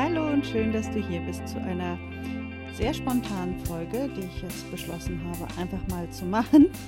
Hallo 0.00 0.28
und 0.28 0.46
schön, 0.46 0.72
dass 0.72 0.88
du 0.92 1.00
hier 1.00 1.18
bist 1.22 1.48
zu 1.48 1.60
einer 1.60 1.98
sehr 2.72 2.94
spontanen 2.94 3.58
Folge, 3.66 4.08
die 4.16 4.20
ich 4.20 4.42
jetzt 4.42 4.70
beschlossen 4.70 5.20
habe, 5.24 5.48
einfach 5.60 5.84
mal 5.88 6.08
zu 6.10 6.24
machen. 6.24 6.68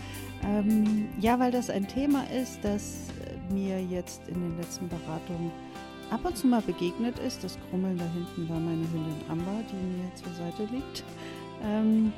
Ähm, 0.43 1.11
ja, 1.21 1.39
weil 1.39 1.51
das 1.51 1.69
ein 1.69 1.87
Thema 1.87 2.25
ist, 2.31 2.61
das 2.63 3.09
mir 3.51 3.79
jetzt 3.79 4.27
in 4.27 4.41
den 4.41 4.57
letzten 4.57 4.89
Beratungen 4.89 5.51
ab 6.11 6.21
und 6.25 6.35
zu 6.35 6.47
mal 6.47 6.63
begegnet 6.63 7.19
ist. 7.19 7.45
Das 7.45 7.59
Krummeln 7.69 7.99
da 7.99 8.07
hinten 8.07 8.49
war 8.49 8.59
meine 8.59 8.91
Hündin 8.91 9.21
Amber, 9.29 9.63
die 9.71 9.75
mir 9.75 10.15
zur 10.15 10.33
Seite 10.33 10.63
liegt. 10.73 11.05
Ähm, 11.63 12.11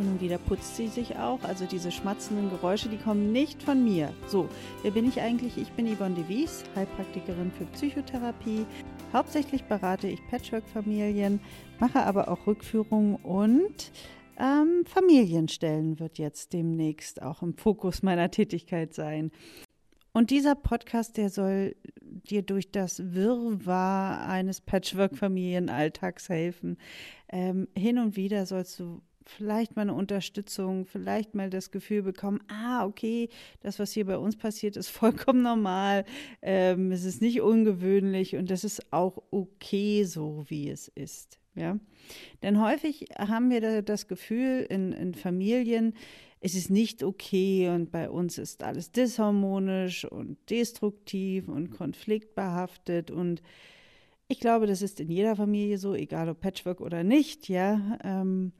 hin 0.00 0.08
und 0.08 0.20
wieder 0.22 0.38
putzt 0.38 0.76
sie 0.76 0.88
sich 0.88 1.16
auch. 1.16 1.42
Also 1.44 1.66
diese 1.66 1.92
schmatzenden 1.92 2.48
Geräusche, 2.48 2.88
die 2.88 2.96
kommen 2.96 3.32
nicht 3.32 3.62
von 3.62 3.84
mir. 3.84 4.14
So, 4.26 4.48
wer 4.82 4.90
bin 4.92 5.06
ich 5.06 5.20
eigentlich? 5.20 5.58
Ich 5.58 5.70
bin 5.72 5.86
Yvonne 5.94 6.14
de 6.14 6.26
Wies, 6.26 6.64
Heilpraktikerin 6.74 7.50
für 7.52 7.66
Psychotherapie. 7.66 8.64
Hauptsächlich 9.12 9.64
berate 9.64 10.08
ich 10.08 10.26
Patchwork-Familien, 10.28 11.40
mache 11.80 12.02
aber 12.02 12.28
auch 12.28 12.46
Rückführungen 12.46 13.16
und 13.16 13.92
ähm, 14.38 14.86
Familienstellen 14.86 16.00
wird 16.00 16.18
jetzt 16.18 16.54
demnächst 16.54 17.20
auch 17.20 17.42
im 17.42 17.54
Fokus 17.54 18.02
meiner 18.02 18.30
Tätigkeit 18.30 18.94
sein. 18.94 19.30
Und 20.12 20.30
dieser 20.30 20.54
Podcast, 20.54 21.18
der 21.18 21.28
soll 21.28 21.76
dir 22.00 22.42
durch 22.42 22.72
das 22.72 23.12
Wirrwarr 23.12 24.26
eines 24.26 24.62
Patchwork-Familienalltags 24.62 26.30
helfen. 26.30 26.78
Ähm, 27.28 27.68
hin 27.76 27.98
und 27.98 28.16
wieder 28.16 28.46
sollst 28.46 28.80
du 28.80 29.02
vielleicht 29.24 29.76
mal 29.76 29.82
eine 29.82 29.94
Unterstützung, 29.94 30.86
vielleicht 30.86 31.34
mal 31.34 31.50
das 31.50 31.70
Gefühl 31.70 32.02
bekommen, 32.02 32.40
ah, 32.48 32.84
okay, 32.84 33.28
das, 33.60 33.78
was 33.78 33.92
hier 33.92 34.06
bei 34.06 34.18
uns 34.18 34.36
passiert, 34.36 34.76
ist 34.76 34.88
vollkommen 34.90 35.42
normal. 35.42 36.04
Ähm, 36.42 36.92
es 36.92 37.04
ist 37.04 37.20
nicht 37.20 37.40
ungewöhnlich 37.40 38.36
und 38.36 38.50
das 38.50 38.64
ist 38.64 38.92
auch 38.92 39.22
okay 39.30 40.04
so, 40.04 40.44
wie 40.48 40.70
es 40.70 40.88
ist. 40.88 41.38
Ja? 41.54 41.78
Denn 42.42 42.60
häufig 42.60 43.06
haben 43.18 43.50
wir 43.50 43.82
das 43.82 44.08
Gefühl 44.08 44.66
in, 44.68 44.92
in 44.92 45.14
Familien, 45.14 45.94
es 46.42 46.54
ist 46.54 46.70
nicht 46.70 47.02
okay 47.02 47.68
und 47.68 47.90
bei 47.90 48.08
uns 48.08 48.38
ist 48.38 48.62
alles 48.62 48.92
disharmonisch 48.92 50.06
und 50.06 50.38
destruktiv 50.48 51.48
und 51.48 51.70
konfliktbehaftet 51.70 53.10
und 53.10 53.42
ich 54.30 54.38
glaube, 54.38 54.68
das 54.68 54.80
ist 54.80 55.00
in 55.00 55.10
jeder 55.10 55.34
Familie 55.34 55.76
so, 55.76 55.92
egal 55.92 56.28
ob 56.28 56.40
Patchwork 56.40 56.80
oder 56.80 57.02
nicht, 57.02 57.48
ja. 57.48 57.98
Ähm, 58.04 58.52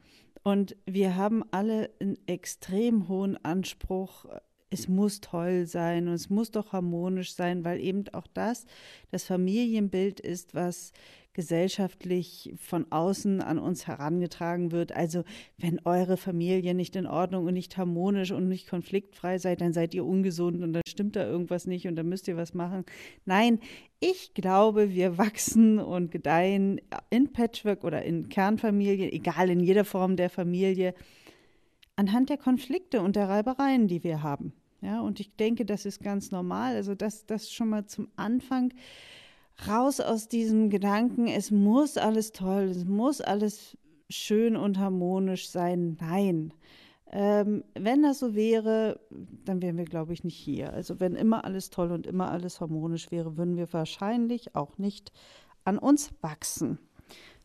und 0.42 0.76
wir 0.86 1.16
haben 1.16 1.44
alle 1.50 1.90
einen 2.00 2.18
extrem 2.26 3.08
hohen 3.08 3.42
Anspruch. 3.44 4.24
Es 4.70 4.88
muss 4.88 5.20
toll 5.20 5.66
sein 5.66 6.08
und 6.08 6.14
es 6.14 6.30
muss 6.30 6.50
doch 6.50 6.72
harmonisch 6.72 7.34
sein, 7.34 7.64
weil 7.64 7.80
eben 7.80 8.04
auch 8.12 8.26
das 8.28 8.66
das 9.10 9.24
Familienbild 9.24 10.20
ist, 10.20 10.54
was 10.54 10.92
gesellschaftlich 11.40 12.52
von 12.58 12.92
außen 12.92 13.40
an 13.40 13.58
uns 13.58 13.86
herangetragen 13.86 14.72
wird. 14.72 14.92
Also 14.92 15.24
wenn 15.56 15.80
eure 15.86 16.18
Familie 16.18 16.74
nicht 16.74 16.96
in 16.96 17.06
Ordnung 17.06 17.46
und 17.46 17.54
nicht 17.54 17.78
harmonisch 17.78 18.30
und 18.30 18.46
nicht 18.46 18.68
konfliktfrei 18.68 19.38
seid, 19.38 19.62
dann 19.62 19.72
seid 19.72 19.94
ihr 19.94 20.04
ungesund 20.04 20.62
und 20.62 20.74
dann 20.74 20.82
stimmt 20.86 21.16
da 21.16 21.26
irgendwas 21.26 21.66
nicht 21.66 21.88
und 21.88 21.96
dann 21.96 22.10
müsst 22.10 22.28
ihr 22.28 22.36
was 22.36 22.52
machen. 22.52 22.84
Nein, 23.24 23.58
ich 24.00 24.34
glaube, 24.34 24.90
wir 24.90 25.16
wachsen 25.16 25.78
und 25.78 26.10
gedeihen 26.10 26.78
in 27.08 27.32
Patchwork 27.32 27.84
oder 27.84 28.02
in 28.02 28.28
Kernfamilien, 28.28 29.10
egal 29.10 29.48
in 29.48 29.60
jeder 29.60 29.86
Form 29.86 30.16
der 30.16 30.28
Familie, 30.28 30.92
anhand 31.96 32.28
der 32.28 32.36
Konflikte 32.36 33.00
und 33.00 33.16
der 33.16 33.30
Reibereien, 33.30 33.88
die 33.88 34.04
wir 34.04 34.22
haben. 34.22 34.52
Ja, 34.82 35.00
und 35.00 35.20
ich 35.20 35.34
denke, 35.36 35.64
das 35.64 35.86
ist 35.86 36.02
ganz 36.02 36.32
normal. 36.32 36.76
Also 36.76 36.94
das, 36.94 37.24
das 37.24 37.50
schon 37.50 37.70
mal 37.70 37.86
zum 37.86 38.08
Anfang 38.16 38.74
raus 39.66 40.00
aus 40.00 40.28
diesem 40.28 40.70
Gedanken, 40.70 41.26
es 41.26 41.50
muss 41.50 41.96
alles 41.96 42.32
toll, 42.32 42.64
es 42.64 42.84
muss 42.84 43.20
alles 43.20 43.76
schön 44.08 44.56
und 44.56 44.78
harmonisch 44.78 45.48
sein. 45.48 45.96
Nein. 46.00 46.52
Ähm, 47.12 47.64
wenn 47.74 48.02
das 48.02 48.20
so 48.20 48.34
wäre, 48.34 49.00
dann 49.44 49.60
wären 49.62 49.76
wir, 49.76 49.84
glaube 49.84 50.12
ich, 50.12 50.22
nicht 50.22 50.36
hier. 50.36 50.72
Also 50.72 51.00
wenn 51.00 51.16
immer 51.16 51.44
alles 51.44 51.70
toll 51.70 51.90
und 51.90 52.06
immer 52.06 52.30
alles 52.30 52.60
harmonisch 52.60 53.10
wäre, 53.10 53.36
würden 53.36 53.56
wir 53.56 53.72
wahrscheinlich 53.72 54.54
auch 54.54 54.78
nicht 54.78 55.12
an 55.64 55.78
uns 55.78 56.12
wachsen. 56.20 56.78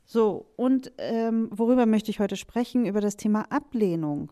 So, 0.06 0.46
und 0.56 0.92
ähm, 1.00 1.50
worüber 1.52 1.88
möchte 1.88 2.12
ich 2.12 2.20
heute 2.20 2.36
sprechen? 2.36 2.86
Über 2.86 3.02
das 3.02 3.18
Thema 3.18 3.52
Ablehnung. 3.52 4.32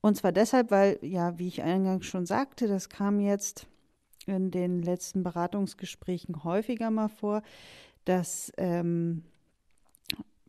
Und 0.00 0.16
zwar 0.16 0.32
deshalb, 0.32 0.72
weil, 0.72 0.98
ja, 1.02 1.38
wie 1.38 1.46
ich 1.46 1.62
eingangs 1.62 2.06
schon 2.06 2.26
sagte, 2.26 2.66
das 2.66 2.88
kam 2.88 3.20
jetzt 3.20 3.66
in 4.36 4.50
den 4.50 4.82
letzten 4.82 5.22
Beratungsgesprächen 5.22 6.44
häufiger 6.44 6.90
mal 6.90 7.08
vor, 7.08 7.42
dass 8.04 8.52
ähm, 8.56 9.24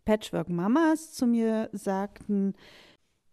Patchwork-Mamas 0.06 1.14
zu 1.14 1.28
mir 1.28 1.69
sagten, 1.74 2.53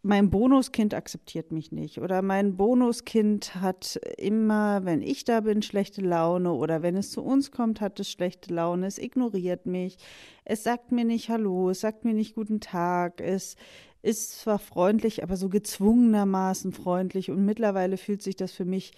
mein 0.02 0.30
Bonuskind 0.30 0.94
akzeptiert 0.94 1.50
mich 1.50 1.72
nicht 1.72 2.00
oder 2.00 2.22
mein 2.22 2.56
Bonuskind 2.56 3.56
hat 3.56 3.98
immer, 4.16 4.84
wenn 4.84 5.02
ich 5.02 5.24
da 5.24 5.40
bin, 5.40 5.60
schlechte 5.60 6.02
Laune 6.02 6.52
oder 6.52 6.82
wenn 6.82 6.96
es 6.96 7.10
zu 7.10 7.22
uns 7.22 7.50
kommt, 7.50 7.80
hat 7.80 7.98
es 7.98 8.10
schlechte 8.10 8.54
Laune, 8.54 8.86
es 8.86 8.98
ignoriert 8.98 9.66
mich, 9.66 9.96
es 10.44 10.62
sagt 10.62 10.92
mir 10.92 11.04
nicht 11.04 11.28
Hallo, 11.28 11.70
es 11.70 11.80
sagt 11.80 12.04
mir 12.04 12.14
nicht 12.14 12.36
guten 12.36 12.60
Tag, 12.60 13.20
es 13.20 13.56
ist 14.00 14.40
zwar 14.40 14.60
freundlich, 14.60 15.24
aber 15.24 15.36
so 15.36 15.48
gezwungenermaßen 15.48 16.72
freundlich 16.72 17.30
und 17.30 17.44
mittlerweile 17.44 17.96
fühlt 17.96 18.22
sich 18.22 18.36
das 18.36 18.52
für 18.52 18.64
mich 18.64 18.92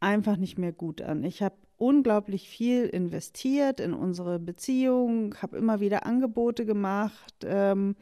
einfach 0.00 0.36
nicht 0.36 0.58
mehr 0.58 0.72
gut 0.72 1.02
an. 1.02 1.24
Ich 1.24 1.42
habe 1.42 1.56
unglaublich 1.76 2.48
viel 2.48 2.86
investiert 2.86 3.80
in 3.80 3.94
unsere 3.94 4.38
Beziehung, 4.38 5.34
habe 5.40 5.56
immer 5.56 5.80
wieder 5.80 6.06
Angebote 6.06 6.64
gemacht. 6.66 7.34
Ähm, 7.44 7.96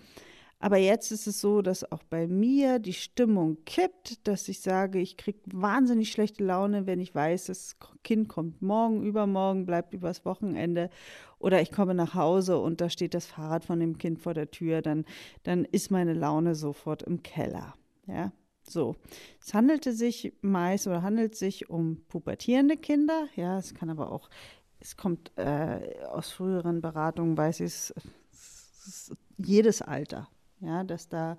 aber 0.62 0.76
jetzt 0.76 1.10
ist 1.10 1.26
es 1.26 1.40
so, 1.40 1.60
dass 1.60 1.90
auch 1.90 2.04
bei 2.04 2.28
mir 2.28 2.78
die 2.78 2.92
Stimmung 2.92 3.56
kippt, 3.64 4.28
dass 4.28 4.46
ich 4.46 4.60
sage, 4.60 5.00
ich 5.00 5.16
kriege 5.16 5.40
wahnsinnig 5.46 6.12
schlechte 6.12 6.44
Laune, 6.44 6.86
wenn 6.86 7.00
ich 7.00 7.12
weiß, 7.12 7.46
das 7.46 7.76
Kind 8.04 8.28
kommt 8.28 8.62
morgen, 8.62 9.02
übermorgen, 9.02 9.66
bleibt 9.66 9.92
übers 9.92 10.24
Wochenende 10.24 10.88
oder 11.40 11.60
ich 11.60 11.72
komme 11.72 11.94
nach 11.94 12.14
Hause 12.14 12.60
und 12.60 12.80
da 12.80 12.90
steht 12.90 13.14
das 13.14 13.26
Fahrrad 13.26 13.64
von 13.64 13.80
dem 13.80 13.98
Kind 13.98 14.20
vor 14.20 14.34
der 14.34 14.52
Tür, 14.52 14.82
dann, 14.82 15.04
dann 15.42 15.64
ist 15.64 15.90
meine 15.90 16.14
Laune 16.14 16.54
sofort 16.54 17.02
im 17.02 17.24
Keller. 17.24 17.74
Ja, 18.06 18.30
so, 18.72 18.96
es 19.40 19.54
handelte 19.54 19.92
sich 19.92 20.32
meist 20.40 20.86
oder 20.86 21.02
handelt 21.02 21.34
sich 21.34 21.70
um 21.70 22.04
pubertierende 22.08 22.76
Kinder. 22.76 23.28
Ja, 23.36 23.58
es 23.58 23.74
kann 23.74 23.90
aber 23.90 24.10
auch, 24.10 24.30
es 24.80 24.96
kommt 24.96 25.30
äh, 25.36 26.04
aus 26.10 26.30
früheren 26.30 26.80
Beratungen, 26.80 27.36
weiß 27.36 27.60
ich 27.60 27.66
es, 27.66 27.94
jedes 29.38 29.82
Alter. 29.82 30.28
Ja, 30.60 30.84
dass 30.84 31.08
da 31.08 31.36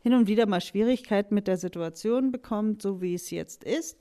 hin 0.00 0.14
und 0.14 0.28
wieder 0.28 0.46
mal 0.46 0.60
Schwierigkeiten 0.60 1.34
mit 1.34 1.48
der 1.48 1.56
Situation 1.56 2.30
bekommt, 2.30 2.82
so 2.82 3.00
wie 3.00 3.14
es 3.14 3.30
jetzt 3.30 3.64
ist. 3.64 3.98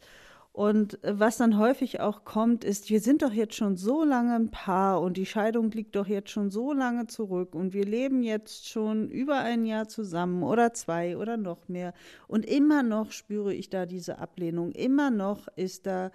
Und 0.57 0.97
was 1.03 1.37
dann 1.37 1.59
häufig 1.59 1.99
auch 1.99 2.25
kommt, 2.25 2.63
ist, 2.63 2.89
wir 2.89 2.99
sind 2.99 3.21
doch 3.21 3.31
jetzt 3.31 3.53
schon 3.53 3.77
so 3.77 4.03
lange 4.03 4.33
ein 4.33 4.49
Paar 4.49 5.01
und 5.01 5.15
die 5.15 5.27
Scheidung 5.27 5.69
liegt 5.69 5.95
doch 5.95 6.07
jetzt 6.07 6.31
schon 6.31 6.49
so 6.49 6.73
lange 6.73 7.05
zurück 7.05 7.53
und 7.53 7.75
wir 7.75 7.85
leben 7.85 8.23
jetzt 8.23 8.67
schon 8.67 9.07
über 9.11 9.37
ein 9.37 9.65
Jahr 9.65 9.87
zusammen 9.87 10.41
oder 10.41 10.73
zwei 10.73 11.15
oder 11.15 11.37
noch 11.37 11.69
mehr. 11.69 11.93
Und 12.27 12.43
immer 12.43 12.81
noch 12.81 13.11
spüre 13.11 13.53
ich 13.53 13.69
da 13.69 13.85
diese 13.85 14.17
Ablehnung, 14.17 14.71
immer 14.71 15.11
noch 15.11 15.47
ist 15.55 15.85
da 15.85 16.09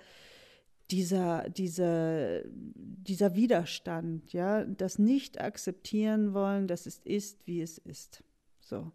dieser, 0.91 1.49
dieser, 1.49 2.41
dieser 2.45 3.37
Widerstand, 3.37 4.33
ja, 4.33 4.65
das 4.65 4.99
nicht 4.99 5.41
akzeptieren 5.41 6.35
wollen, 6.35 6.67
dass 6.67 6.87
es 6.87 6.99
ist, 7.05 7.47
wie 7.47 7.63
es 7.63 7.79
ist. 7.79 8.25
So. 8.59 8.91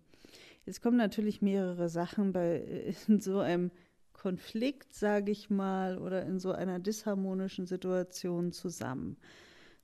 Jetzt 0.66 0.82
kommen 0.82 0.98
natürlich 0.98 1.42
mehrere 1.42 1.88
Sachen 1.88 2.34
bei 2.34 2.96
in 3.08 3.22
so 3.22 3.40
einem 3.40 3.72
Konflikt, 4.18 4.94
sage 4.94 5.32
ich 5.32 5.50
mal, 5.50 5.98
oder 5.98 6.24
in 6.24 6.40
so 6.40 6.52
einer 6.52 6.80
disharmonischen 6.80 7.66
Situation 7.66 8.52
zusammen. 8.52 9.18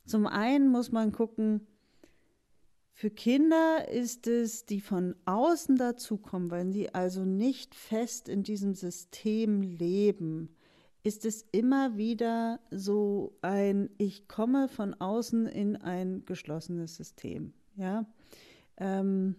Zum 0.06 0.27
einen 0.27 0.69
muss 0.69 0.91
man 0.91 1.12
gucken, 1.12 1.65
für 2.91 3.09
Kinder 3.09 3.88
ist 3.89 4.27
es, 4.27 4.65
die 4.65 4.80
von 4.80 5.15
außen 5.25 5.77
dazukommen, 5.77 6.51
weil 6.51 6.71
sie 6.71 6.94
also 6.94 7.25
nicht 7.25 7.74
fest 7.74 8.30
in 8.30 8.44
diesem 8.44 8.75
System 8.75 9.62
leben, 9.62 10.56
ist 11.03 11.25
es 11.25 11.45
immer 11.51 11.97
wieder 11.97 12.59
so 12.71 13.35
ein, 13.41 13.89
ich 13.97 14.27
komme 14.27 14.68
von 14.68 14.94
außen 14.94 15.47
in 15.47 15.75
ein 15.75 16.24
geschlossenes 16.25 16.95
System. 16.95 17.53
Ja, 17.75 18.06
ähm, 18.77 19.35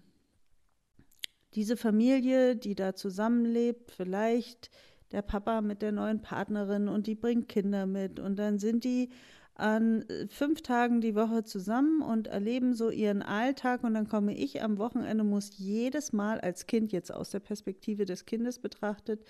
diese 1.54 1.76
Familie, 1.76 2.56
die 2.56 2.74
da 2.74 2.94
zusammenlebt, 2.94 3.90
vielleicht 3.92 4.70
der 5.12 5.22
Papa 5.22 5.60
mit 5.60 5.82
der 5.82 5.92
neuen 5.92 6.20
Partnerin 6.20 6.88
und 6.88 7.06
die 7.06 7.14
bringt 7.14 7.48
Kinder 7.48 7.86
mit. 7.86 8.18
Und 8.18 8.36
dann 8.38 8.58
sind 8.58 8.84
die 8.84 9.10
an 9.54 10.02
äh, 10.08 10.26
fünf 10.28 10.62
Tagen 10.62 11.00
die 11.00 11.14
Woche 11.14 11.44
zusammen 11.44 12.02
und 12.02 12.26
erleben 12.26 12.74
so 12.74 12.90
ihren 12.90 13.22
Alltag. 13.22 13.84
Und 13.84 13.94
dann 13.94 14.08
komme 14.08 14.36
ich 14.36 14.62
am 14.62 14.78
Wochenende, 14.78 15.24
muss 15.24 15.56
jedes 15.56 16.12
Mal 16.12 16.40
als 16.40 16.66
Kind 16.66 16.92
jetzt 16.92 17.12
aus 17.12 17.30
der 17.30 17.40
Perspektive 17.40 18.04
des 18.04 18.26
Kindes 18.26 18.58
betrachtet, 18.58 19.24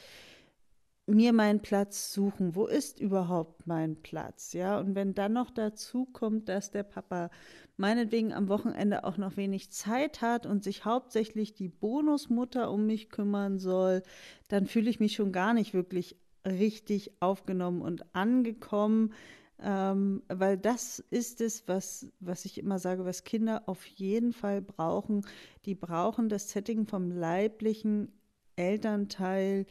mir 1.06 1.32
meinen 1.32 1.60
Platz 1.60 2.12
suchen. 2.12 2.54
Wo 2.54 2.66
ist 2.66 2.98
überhaupt 2.98 3.66
mein 3.66 3.96
Platz? 3.96 4.52
Ja, 4.52 4.78
und 4.78 4.94
wenn 4.94 5.14
dann 5.14 5.34
noch 5.34 5.50
dazu 5.50 6.06
kommt, 6.06 6.48
dass 6.48 6.70
der 6.70 6.82
Papa 6.82 7.30
meinetwegen 7.76 8.32
am 8.32 8.48
Wochenende 8.48 9.04
auch 9.04 9.18
noch 9.18 9.36
wenig 9.36 9.70
Zeit 9.70 10.22
hat 10.22 10.46
und 10.46 10.64
sich 10.64 10.84
hauptsächlich 10.84 11.52
die 11.52 11.68
Bonusmutter 11.68 12.70
um 12.70 12.86
mich 12.86 13.10
kümmern 13.10 13.58
soll, 13.58 14.02
dann 14.48 14.66
fühle 14.66 14.88
ich 14.88 15.00
mich 15.00 15.14
schon 15.14 15.32
gar 15.32 15.52
nicht 15.52 15.74
wirklich 15.74 16.16
richtig 16.46 17.12
aufgenommen 17.20 17.82
und 17.82 18.14
angekommen. 18.14 19.12
Ähm, 19.60 20.22
weil 20.28 20.58
das 20.58 20.98
ist 21.10 21.40
es, 21.40 21.68
was, 21.68 22.08
was 22.20 22.44
ich 22.44 22.58
immer 22.58 22.78
sage, 22.78 23.04
was 23.04 23.24
Kinder 23.24 23.62
auf 23.66 23.86
jeden 23.86 24.32
Fall 24.32 24.60
brauchen. 24.60 25.24
Die 25.64 25.74
brauchen 25.74 26.28
das 26.28 26.50
Setting 26.50 26.86
vom 26.86 27.10
leiblichen 27.10 28.12
Elternteil, 28.56 29.66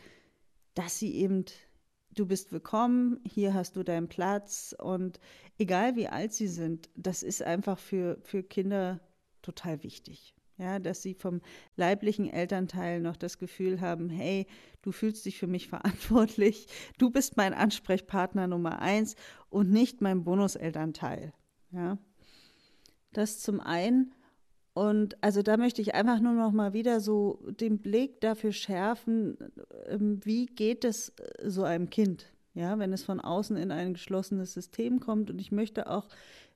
dass 0.74 1.00
sie 1.00 1.16
eben, 1.16 1.46
du 2.12 2.25
bist 2.25 2.52
willkommen, 2.52 3.20
hier 3.25 3.54
hast 3.54 3.75
du 3.75 3.84
deinen 3.84 4.08
Platz 4.08 4.75
und 4.80 5.20
egal 5.58 5.96
wie 5.96 6.08
alt 6.08 6.34
sie 6.34 6.48
sind, 6.48 6.90
das 6.96 7.24
ist 7.24 7.42
einfach 7.42 7.78
für, 7.78 8.20
für 8.24 8.44
Kinder 8.44 9.00
total 9.42 9.84
wichtig. 9.84 10.34
Ja, 10.58 10.78
dass 10.78 11.02
sie 11.02 11.16
vom 11.16 11.42
leiblichen 11.78 12.30
Elternteil 12.30 13.02
noch 13.02 13.18
das 13.18 13.40
Gefühl 13.40 13.81
haben, 13.81 14.10
hey, 14.10 14.46
du 14.84 14.92
fühlst 14.92 15.25
dich 15.25 15.40
für 15.40 15.48
mich 15.48 15.68
verantwortlich, 15.70 16.68
du 17.00 17.10
bist 17.10 17.38
mein 17.38 17.56
Ansprechpartner 17.56 18.48
Nummer 18.48 18.80
eins 18.80 19.16
und 19.50 19.72
nicht 19.72 20.02
mein 20.02 20.24
Bonuselternteil. 20.24 21.34
Ja, 21.72 21.98
das 23.14 23.40
zum 23.40 23.60
einen. 23.60 24.14
Und 24.74 25.22
also 25.22 25.44
da 25.44 25.58
möchte 25.58 25.81
ich 25.81 25.94
einfach 25.94 26.20
nur 26.20 26.34
noch 26.34 26.52
mal 26.52 26.74
wieder 26.74 27.00
so 27.00 27.40
den 27.60 27.80
Blick 27.80 28.22
dafür 28.22 28.52
schärfen, 28.52 29.38
ähm, 29.88 30.20
wie 30.24 30.48
geht 30.48 30.84
es 30.84 31.10
äh, 31.10 31.50
so 31.50 31.64
einem 31.64 31.90
Kind, 31.90 32.25
ja, 32.56 32.80
wenn 32.80 32.92
es 32.92 33.04
von 33.04 33.20
außen 33.20 33.56
in 33.56 33.72
ein 33.72 33.94
geschlossenes 33.94 34.54
System 34.54 35.00
kommt. 35.00 35.30
Und 35.30 35.40
ich 35.40 35.52
möchte 35.52 35.90
auch 35.90 36.08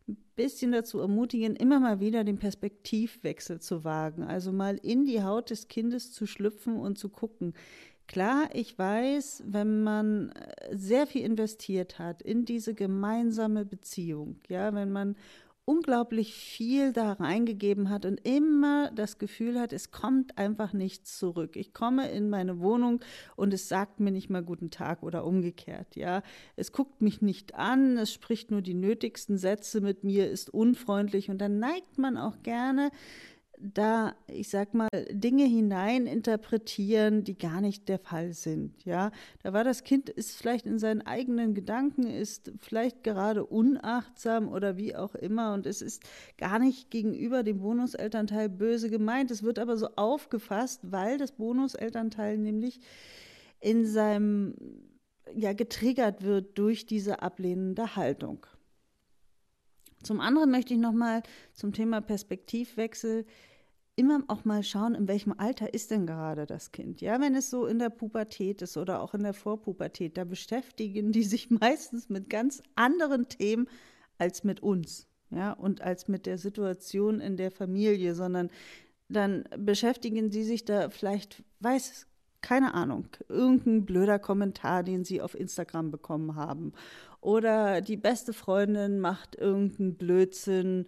ein 0.08 0.18
bisschen 0.36 0.72
dazu 0.72 1.00
ermutigen, 1.00 1.56
immer 1.56 1.80
mal 1.80 2.00
wieder 2.00 2.24
den 2.24 2.40
Perspektivwechsel 2.40 3.60
zu 3.60 3.84
wagen, 3.84 4.24
also 4.24 4.52
mal 4.52 4.78
in 4.82 5.06
die 5.06 5.22
Haut 5.22 5.52
des 5.52 5.68
Kindes 5.68 6.12
zu 6.12 6.26
schlüpfen 6.26 6.78
und 6.78 6.98
zu 6.98 7.10
gucken. 7.10 7.54
Klar, 8.08 8.50
ich 8.54 8.80
weiß, 8.80 9.44
wenn 9.46 9.84
man 9.84 10.30
äh, 10.30 10.76
sehr 10.76 11.06
viel 11.06 11.24
investiert 11.24 12.00
hat 12.00 12.24
in 12.24 12.46
diese 12.46 12.74
gemeinsame 12.74 13.64
Beziehung, 13.66 14.40
ja, 14.48 14.74
wenn 14.74 14.92
man 14.92 15.18
unglaublich 15.68 16.34
viel 16.34 16.94
da 16.94 17.12
reingegeben 17.12 17.90
hat 17.90 18.06
und 18.06 18.26
immer 18.26 18.90
das 18.92 19.18
Gefühl 19.18 19.60
hat, 19.60 19.74
es 19.74 19.92
kommt 19.92 20.38
einfach 20.38 20.72
nichts 20.72 21.20
zurück. 21.20 21.58
Ich 21.58 21.74
komme 21.74 22.10
in 22.10 22.30
meine 22.30 22.62
Wohnung 22.62 23.02
und 23.36 23.54
es 23.54 23.68
sagt 23.68 24.00
mir 24.00 24.12
nicht 24.12 24.30
mal 24.30 24.42
guten 24.42 24.72
Tag 24.72 25.04
oder 25.04 25.26
umgekehrt, 25.26 25.98
ja. 25.98 26.24
Es 26.56 26.72
guckt 26.72 27.02
mich 27.02 27.22
nicht 27.22 27.56
an, 27.56 27.98
es 27.98 28.14
spricht 28.14 28.50
nur 28.50 28.62
die 28.62 28.76
nötigsten 28.76 29.38
Sätze 29.38 29.82
mit 29.82 30.06
mir, 30.06 30.32
ist 30.32 30.50
unfreundlich 30.50 31.30
und 31.30 31.40
dann 31.40 31.60
neigt 31.60 31.98
man 31.98 32.18
auch 32.18 32.42
gerne 32.44 32.90
da, 33.60 34.16
ich 34.28 34.50
sag 34.50 34.74
mal, 34.74 34.90
Dinge 35.10 35.46
hineininterpretieren, 35.46 37.24
die 37.24 37.38
gar 37.38 37.60
nicht 37.60 37.90
der 37.90 37.98
Fall 37.98 38.34
sind. 38.34 38.86
Ja, 38.86 39.12
da 39.42 39.52
war 39.54 39.64
das 39.64 39.84
Kind, 39.84 40.10
ist 40.10 40.38
vielleicht 40.38 40.66
in 40.66 40.78
seinen 40.78 41.02
eigenen 41.02 41.56
Gedanken, 41.56 42.06
ist 42.06 42.52
vielleicht 42.60 43.04
gerade 43.04 43.46
unachtsam 43.46 44.48
oder 44.48 44.78
wie 44.78 44.96
auch 44.96 45.16
immer 45.16 45.54
und 45.54 45.66
es 45.66 45.82
ist 45.82 46.04
gar 46.38 46.60
nicht 46.60 46.92
gegenüber 46.92 47.44
dem 47.44 47.60
Bonuselternteil 47.60 48.50
böse 48.50 48.90
gemeint. 48.90 49.32
Es 49.32 49.42
wird 49.42 49.58
aber 49.58 49.76
so 49.78 49.90
aufgefasst, 49.96 50.82
weil 50.84 51.18
das 51.18 51.32
Bonuselternteil 51.32 52.38
nämlich 52.38 52.80
in 53.60 53.86
seinem, 53.86 54.56
ja, 55.34 55.54
getriggert 55.54 56.24
wird 56.24 56.58
durch 56.60 56.86
diese 56.86 57.24
ablehnende 57.24 57.96
Haltung. 57.96 58.46
Zum 60.04 60.20
anderen 60.20 60.52
möchte 60.52 60.76
ich 60.76 60.80
nochmal 60.80 61.24
zum 61.54 61.74
Thema 61.74 62.02
Perspektivwechsel 62.02 63.26
immer 63.98 64.24
auch 64.28 64.46
mal 64.46 64.64
schauen, 64.64 64.96
in 64.96 65.08
welchem 65.08 65.34
Alter 65.38 65.74
ist 65.74 65.92
denn 65.92 66.06
gerade 66.06 66.46
das 66.46 66.72
Kind. 66.72 67.02
Ja, 67.02 67.20
wenn 67.20 67.36
es 67.36 67.50
so 67.50 67.66
in 67.66 67.80
der 67.80 67.90
Pubertät 67.90 68.62
ist 68.62 68.78
oder 68.78 69.02
auch 69.02 69.14
in 69.14 69.24
der 69.24 69.34
Vorpubertät, 69.34 70.18
da 70.18 70.24
beschäftigen 70.24 71.12
die 71.12 71.24
sich 71.24 71.50
meistens 71.50 72.08
mit 72.08 72.30
ganz 72.30 72.62
anderen 72.76 73.28
Themen 73.28 73.68
als 74.18 74.44
mit 74.44 74.62
uns. 74.62 75.08
Ja, 75.30 75.52
und 75.52 75.82
als 75.82 76.08
mit 76.08 76.26
der 76.26 76.38
Situation 76.38 77.20
in 77.20 77.36
der 77.36 77.52
Familie, 77.52 78.16
sondern 78.16 78.50
dann 79.10 79.44
beschäftigen 79.58 80.32
sie 80.32 80.44
sich 80.44 80.64
da 80.64 80.90
vielleicht, 80.90 81.44
weiß 81.60 82.08
keine 82.42 82.76
Ahnung, 82.76 83.08
irgendein 83.28 83.86
blöder 83.86 84.20
Kommentar, 84.20 84.84
den 84.84 85.04
sie 85.04 85.22
auf 85.22 85.36
Instagram 85.36 85.92
bekommen 85.92 86.36
haben. 86.36 86.72
Oder 87.20 87.82
die 87.82 87.98
beste 87.98 88.32
Freundin 88.32 89.00
macht 89.00 89.36
irgendeinen 89.36 89.96
Blödsinn, 89.96 90.86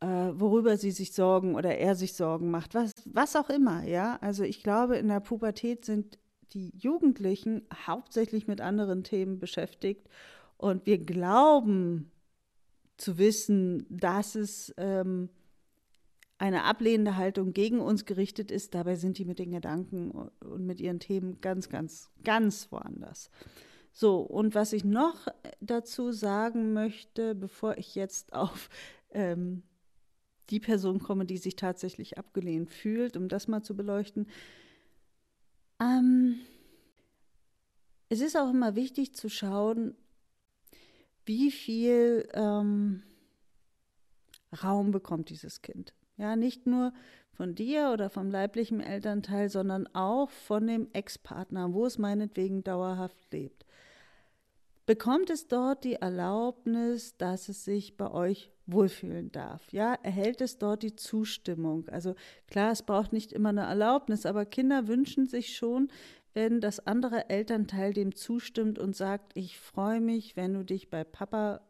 äh, 0.00 0.06
worüber 0.06 0.76
sie 0.76 0.90
sich 0.90 1.12
sorgen 1.12 1.54
oder 1.54 1.76
er 1.76 1.94
sich 1.94 2.14
Sorgen 2.14 2.50
macht, 2.50 2.74
was, 2.74 2.92
was 3.04 3.36
auch 3.36 3.50
immer, 3.50 3.84
ja. 3.84 4.18
Also 4.20 4.44
ich 4.44 4.62
glaube, 4.62 4.96
in 4.96 5.08
der 5.08 5.20
Pubertät 5.20 5.84
sind 5.84 6.18
die 6.52 6.70
Jugendlichen 6.76 7.62
hauptsächlich 7.86 8.46
mit 8.46 8.60
anderen 8.60 9.02
Themen 9.04 9.38
beschäftigt 9.38 10.08
und 10.56 10.86
wir 10.86 10.98
glauben 10.98 12.10
zu 12.96 13.18
wissen, 13.18 13.86
dass 13.88 14.34
es 14.34 14.72
ähm, 14.76 15.30
eine 16.38 16.64
ablehnende 16.64 17.16
Haltung 17.16 17.52
gegen 17.52 17.80
uns 17.80 18.04
gerichtet 18.04 18.50
ist, 18.50 18.74
dabei 18.74 18.96
sind 18.96 19.18
die 19.18 19.24
mit 19.24 19.38
den 19.38 19.52
Gedanken 19.52 20.10
und 20.10 20.66
mit 20.66 20.80
ihren 20.80 21.00
Themen 21.00 21.40
ganz, 21.40 21.68
ganz, 21.68 22.10
ganz 22.22 22.70
woanders. 22.70 23.30
So, 23.92 24.18
und 24.18 24.54
was 24.54 24.72
ich 24.72 24.84
noch 24.84 25.28
dazu 25.60 26.10
sagen 26.10 26.72
möchte, 26.72 27.34
bevor 27.34 27.78
ich 27.78 27.94
jetzt 27.94 28.32
auf 28.32 28.68
ähm, 29.12 29.62
die 30.50 30.60
Person 30.60 30.98
komme, 31.00 31.24
die 31.24 31.38
sich 31.38 31.56
tatsächlich 31.56 32.18
abgelehnt 32.18 32.70
fühlt, 32.70 33.16
um 33.16 33.28
das 33.28 33.48
mal 33.48 33.62
zu 33.62 33.76
beleuchten. 33.76 34.26
Ähm, 35.80 36.40
es 38.08 38.20
ist 38.20 38.36
auch 38.36 38.50
immer 38.50 38.74
wichtig 38.74 39.14
zu 39.14 39.28
schauen, 39.28 39.96
wie 41.24 41.50
viel 41.50 42.28
ähm, 42.34 43.02
Raum 44.62 44.90
bekommt 44.90 45.30
dieses 45.30 45.62
Kind. 45.62 45.94
Ja, 46.16 46.36
nicht 46.36 46.66
nur 46.66 46.92
von 47.32 47.54
dir 47.54 47.90
oder 47.92 48.10
vom 48.10 48.30
leiblichen 48.30 48.80
Elternteil, 48.80 49.48
sondern 49.48 49.88
auch 49.94 50.30
von 50.30 50.66
dem 50.66 50.88
Ex-Partner, 50.92 51.72
wo 51.72 51.86
es 51.86 51.98
meinetwegen 51.98 52.62
dauerhaft 52.62 53.16
lebt. 53.32 53.66
Bekommt 54.86 55.30
es 55.30 55.48
dort 55.48 55.82
die 55.82 55.94
Erlaubnis, 55.94 57.16
dass 57.16 57.48
es 57.48 57.64
sich 57.64 57.96
bei 57.96 58.10
euch 58.10 58.52
wohlfühlen 58.66 59.30
darf? 59.32 59.72
Ja, 59.72 59.94
erhält 60.02 60.40
es 60.40 60.58
dort 60.58 60.82
die 60.82 60.96
Zustimmung? 60.96 61.88
Also 61.88 62.14
klar, 62.46 62.72
es 62.72 62.82
braucht 62.82 63.12
nicht 63.12 63.32
immer 63.32 63.50
eine 63.50 63.62
Erlaubnis, 63.62 64.26
aber 64.26 64.46
Kinder 64.46 64.88
wünschen 64.88 65.26
sich 65.26 65.56
schon, 65.56 65.88
wenn 66.32 66.60
das 66.60 66.86
andere 66.86 67.30
Elternteil 67.30 67.92
dem 67.92 68.14
zustimmt 68.14 68.78
und 68.78 68.96
sagt, 68.96 69.32
ich 69.36 69.58
freue 69.58 70.00
mich, 70.00 70.36
wenn 70.36 70.54
du 70.54 70.64
dich 70.64 70.90
bei 70.90 71.04
Papa 71.04 71.60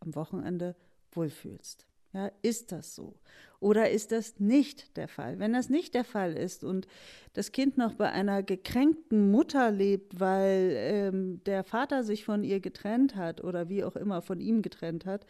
am 0.00 0.14
Wochenende 0.14 0.76
wohlfühlst. 1.12 1.86
Ja, 2.14 2.30
ist 2.42 2.70
das 2.70 2.94
so? 2.94 3.18
Oder 3.58 3.90
ist 3.90 4.12
das 4.12 4.38
nicht 4.38 4.96
der 4.96 5.08
Fall? 5.08 5.40
Wenn 5.40 5.52
das 5.52 5.68
nicht 5.68 5.94
der 5.94 6.04
Fall 6.04 6.34
ist 6.34 6.62
und 6.62 6.86
das 7.32 7.50
Kind 7.50 7.76
noch 7.76 7.94
bei 7.94 8.08
einer 8.08 8.44
gekränkten 8.44 9.32
Mutter 9.32 9.72
lebt, 9.72 10.20
weil 10.20 10.74
ähm, 10.76 11.42
der 11.44 11.64
Vater 11.64 12.04
sich 12.04 12.24
von 12.24 12.44
ihr 12.44 12.60
getrennt 12.60 13.16
hat 13.16 13.42
oder 13.42 13.68
wie 13.68 13.82
auch 13.82 13.96
immer 13.96 14.22
von 14.22 14.38
ihm 14.38 14.62
getrennt 14.62 15.06
hat, 15.06 15.26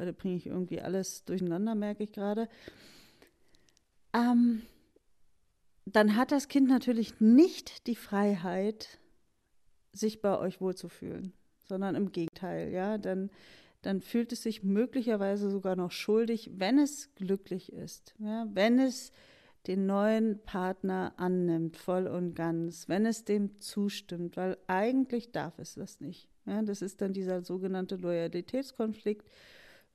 heute 0.00 0.12
bringe 0.12 0.36
ich 0.36 0.46
irgendwie 0.46 0.80
alles 0.80 1.24
durcheinander, 1.24 1.74
merke 1.74 2.04
ich 2.04 2.12
gerade, 2.12 2.48
ähm, 4.12 4.62
dann 5.84 6.16
hat 6.16 6.32
das 6.32 6.48
Kind 6.48 6.68
natürlich 6.68 7.20
nicht 7.20 7.86
die 7.86 7.96
Freiheit, 7.96 8.98
sich 9.92 10.20
bei 10.20 10.38
euch 10.38 10.60
wohlzufühlen, 10.60 11.32
sondern 11.68 11.94
im 11.94 12.12
Gegenteil, 12.12 12.70
ja, 12.70 12.96
dann 12.98 13.30
dann 13.82 14.00
fühlt 14.02 14.32
es 14.32 14.42
sich 14.42 14.62
möglicherweise 14.62 15.50
sogar 15.50 15.76
noch 15.76 15.90
schuldig, 15.90 16.50
wenn 16.54 16.78
es 16.78 17.14
glücklich 17.14 17.72
ist, 17.72 18.14
ja, 18.18 18.46
wenn 18.52 18.78
es 18.78 19.12
den 19.66 19.86
neuen 19.86 20.42
Partner 20.42 21.12
annimmt, 21.16 21.76
voll 21.76 22.06
und 22.06 22.34
ganz, 22.34 22.88
wenn 22.88 23.04
es 23.06 23.24
dem 23.24 23.60
zustimmt, 23.60 24.36
weil 24.36 24.56
eigentlich 24.66 25.32
darf 25.32 25.58
es 25.58 25.74
das 25.74 26.00
nicht. 26.00 26.28
Ja, 26.46 26.62
das 26.62 26.80
ist 26.82 27.02
dann 27.02 27.12
dieser 27.12 27.42
sogenannte 27.42 27.96
Loyalitätskonflikt, 27.96 29.28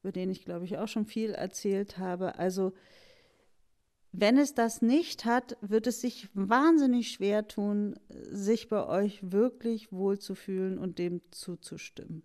über 0.05 0.11
den 0.11 0.29
ich, 0.29 0.45
glaube 0.45 0.65
ich, 0.65 0.77
auch 0.77 0.87
schon 0.87 1.07
viel 1.07 1.31
erzählt 1.31 1.97
habe. 1.97 2.37
Also 2.37 2.73
wenn 4.11 4.37
es 4.37 4.53
das 4.53 4.83
nicht 4.83 5.25
hat, 5.25 5.57
wird 5.61 5.87
es 5.87 5.99
sich 5.99 6.29
wahnsinnig 6.35 7.11
schwer 7.11 7.47
tun, 7.47 7.99
sich 8.07 8.69
bei 8.69 8.85
euch 8.85 9.31
wirklich 9.31 9.91
wohlzufühlen 9.91 10.77
und 10.77 10.99
dem 10.99 11.21
zuzustimmen. 11.31 12.21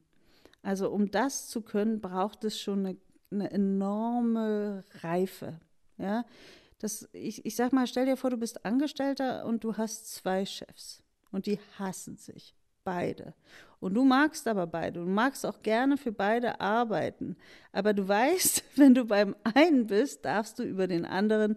Also 0.62 0.90
um 0.90 1.10
das 1.10 1.48
zu 1.48 1.62
können, 1.62 2.02
braucht 2.02 2.44
es 2.44 2.60
schon 2.60 2.84
eine, 2.84 2.96
eine 3.30 3.50
enorme 3.50 4.84
Reife. 5.00 5.58
Ja? 5.96 6.26
Das, 6.80 7.08
ich, 7.14 7.46
ich 7.46 7.56
sag 7.56 7.72
mal, 7.72 7.86
stell 7.86 8.04
dir 8.04 8.18
vor, 8.18 8.28
du 8.28 8.36
bist 8.36 8.66
Angestellter 8.66 9.46
und 9.46 9.64
du 9.64 9.78
hast 9.78 10.12
zwei 10.12 10.44
Chefs 10.44 11.02
und 11.32 11.46
die 11.46 11.58
hassen 11.78 12.18
sich. 12.18 12.54
Beide. 12.90 13.34
Und 13.78 13.94
du 13.94 14.04
magst 14.04 14.48
aber 14.48 14.66
beide. 14.66 14.98
Du 14.98 15.06
magst 15.06 15.46
auch 15.46 15.62
gerne 15.62 15.96
für 15.96 16.10
beide 16.10 16.60
arbeiten. 16.60 17.36
Aber 17.72 17.94
du 17.94 18.06
weißt, 18.08 18.64
wenn 18.76 18.94
du 18.94 19.04
beim 19.04 19.36
einen 19.54 19.86
bist, 19.86 20.24
darfst 20.24 20.58
du 20.58 20.64
über 20.64 20.88
den 20.88 21.04
anderen 21.04 21.56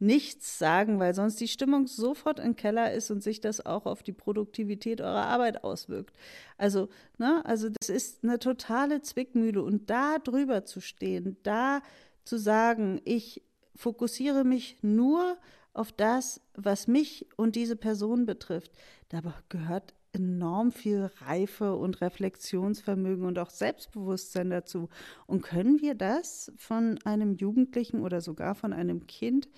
nichts 0.00 0.58
sagen, 0.58 0.98
weil 0.98 1.14
sonst 1.14 1.40
die 1.40 1.46
Stimmung 1.46 1.86
sofort 1.86 2.40
im 2.40 2.56
Keller 2.56 2.92
ist 2.92 3.12
und 3.12 3.22
sich 3.22 3.40
das 3.40 3.64
auch 3.64 3.86
auf 3.86 4.02
die 4.02 4.12
Produktivität 4.12 5.00
eurer 5.00 5.26
Arbeit 5.26 5.62
auswirkt. 5.62 6.16
Also, 6.58 6.88
ne, 7.18 7.40
also 7.44 7.68
das 7.68 7.88
ist 7.88 8.24
eine 8.24 8.40
totale 8.40 9.00
Zwickmühle 9.00 9.62
und 9.62 9.88
da 9.88 10.18
drüber 10.18 10.64
zu 10.64 10.80
stehen, 10.80 11.36
da 11.44 11.80
zu 12.24 12.36
sagen, 12.36 13.00
ich 13.04 13.42
fokussiere 13.76 14.42
mich 14.42 14.76
nur 14.82 15.36
auf 15.72 15.92
das, 15.92 16.40
was 16.56 16.88
mich 16.88 17.28
und 17.36 17.54
diese 17.54 17.76
Person 17.76 18.26
betrifft. 18.26 18.72
Da 19.10 19.20
gehört 19.48 19.94
enorm 20.12 20.72
viel 20.72 21.10
Reife 21.20 21.74
und 21.74 22.00
Reflexionsvermögen 22.00 23.24
und 23.24 23.38
auch 23.38 23.50
Selbstbewusstsein 23.50 24.50
dazu. 24.50 24.88
Und 25.26 25.42
können 25.42 25.80
wir 25.80 25.94
das 25.94 26.52
von 26.56 26.98
einem 27.04 27.34
Jugendlichen 27.34 28.00
oder 28.00 28.20
sogar 28.20 28.54
von 28.54 28.72
einem 28.72 29.06
Kind 29.06 29.48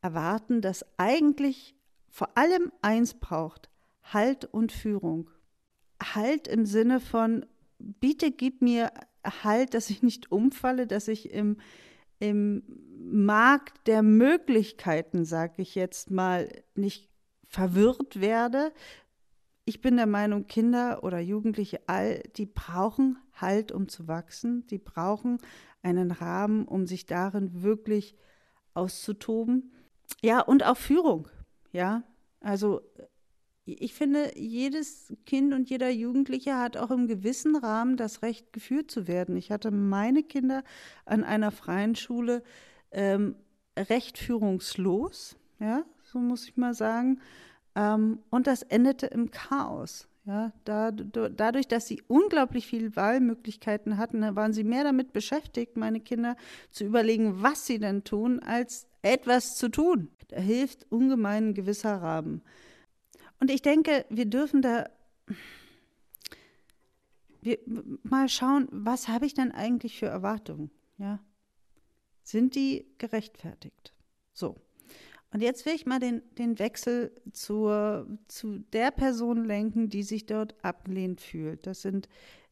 erwarten, 0.00 0.60
das 0.60 0.84
eigentlich 0.96 1.74
vor 2.08 2.36
allem 2.36 2.72
eins 2.82 3.14
braucht, 3.14 3.68
Halt 4.02 4.46
und 4.46 4.72
Führung. 4.72 5.30
Halt 6.02 6.48
im 6.48 6.66
Sinne 6.66 7.00
von, 7.00 7.46
bitte 7.78 8.30
gib 8.30 8.62
mir 8.62 8.90
Halt, 9.22 9.74
dass 9.74 9.90
ich 9.90 10.02
nicht 10.02 10.32
umfalle, 10.32 10.86
dass 10.86 11.06
ich 11.06 11.30
im, 11.30 11.58
im 12.20 12.62
Markt 12.98 13.86
der 13.86 14.02
Möglichkeiten, 14.02 15.26
sage 15.26 15.60
ich 15.60 15.74
jetzt 15.74 16.10
mal, 16.10 16.48
nicht 16.74 17.10
verwirrt 17.50 18.20
werde. 18.20 18.72
Ich 19.70 19.80
bin 19.80 19.98
der 19.98 20.08
Meinung, 20.08 20.48
Kinder 20.48 21.04
oder 21.04 21.20
Jugendliche, 21.20 21.78
all, 21.86 22.24
die 22.34 22.46
brauchen 22.46 23.18
Halt, 23.34 23.70
um 23.70 23.86
zu 23.86 24.08
wachsen. 24.08 24.66
Die 24.66 24.78
brauchen 24.78 25.38
einen 25.80 26.10
Rahmen, 26.10 26.64
um 26.64 26.88
sich 26.88 27.06
darin 27.06 27.62
wirklich 27.62 28.16
auszutoben. 28.74 29.70
Ja, 30.22 30.40
und 30.40 30.64
auch 30.64 30.76
Führung. 30.76 31.28
Ja, 31.70 32.02
also 32.40 32.80
ich 33.64 33.94
finde, 33.94 34.36
jedes 34.36 35.14
Kind 35.24 35.54
und 35.54 35.70
jeder 35.70 35.90
Jugendliche 35.90 36.58
hat 36.58 36.76
auch 36.76 36.90
im 36.90 37.06
gewissen 37.06 37.54
Rahmen 37.54 37.96
das 37.96 38.22
Recht, 38.22 38.52
geführt 38.52 38.90
zu 38.90 39.06
werden. 39.06 39.36
Ich 39.36 39.52
hatte 39.52 39.70
meine 39.70 40.24
Kinder 40.24 40.64
an 41.04 41.22
einer 41.22 41.52
freien 41.52 41.94
Schule 41.94 42.42
ähm, 42.90 43.36
recht 43.78 44.18
führungslos, 44.18 45.36
ja, 45.60 45.84
so 46.02 46.18
muss 46.18 46.48
ich 46.48 46.56
mal 46.56 46.74
sagen. 46.74 47.20
Ähm, 47.80 48.18
und 48.28 48.46
das 48.46 48.62
endete 48.62 49.06
im 49.06 49.30
Chaos. 49.30 50.06
Ja, 50.26 50.52
da, 50.64 50.90
dadurch, 50.92 51.66
dass 51.66 51.86
sie 51.86 52.02
unglaublich 52.06 52.66
viele 52.66 52.94
Wahlmöglichkeiten 52.94 53.96
hatten, 53.96 54.20
waren 54.36 54.52
sie 54.52 54.64
mehr 54.64 54.84
damit 54.84 55.14
beschäftigt, 55.14 55.78
meine 55.78 55.98
Kinder 56.00 56.36
zu 56.70 56.84
überlegen, 56.84 57.42
was 57.42 57.66
sie 57.66 57.78
denn 57.78 58.04
tun, 58.04 58.38
als 58.38 58.86
etwas 59.00 59.56
zu 59.56 59.70
tun. 59.70 60.10
Da 60.28 60.38
hilft 60.38 60.86
ungemein 60.92 61.48
ein 61.48 61.54
gewisser 61.54 61.96
Rahmen. 62.02 62.42
Und 63.40 63.50
ich 63.50 63.62
denke, 63.62 64.04
wir 64.10 64.26
dürfen 64.26 64.60
da 64.60 64.90
wir, 67.40 67.58
mal 68.02 68.28
schauen, 68.28 68.68
was 68.70 69.08
habe 69.08 69.24
ich 69.24 69.32
denn 69.32 69.52
eigentlich 69.52 69.98
für 69.98 70.06
Erwartungen? 70.06 70.70
Ja? 70.98 71.18
Sind 72.22 72.54
die 72.54 72.86
gerechtfertigt? 72.98 73.94
So. 74.34 74.56
Und 75.32 75.42
jetzt 75.42 75.64
will 75.64 75.74
ich 75.74 75.86
mal 75.86 76.00
den, 76.00 76.22
den 76.38 76.58
Wechsel 76.58 77.12
zur, 77.32 78.06
zu 78.26 78.58
der 78.72 78.90
Person 78.90 79.44
lenken, 79.44 79.88
die 79.88 80.02
sich 80.02 80.26
dort 80.26 80.56
abgelehnt 80.64 81.20
fühlt. 81.20 81.66
Das 81.66 81.82
sind 81.82 82.08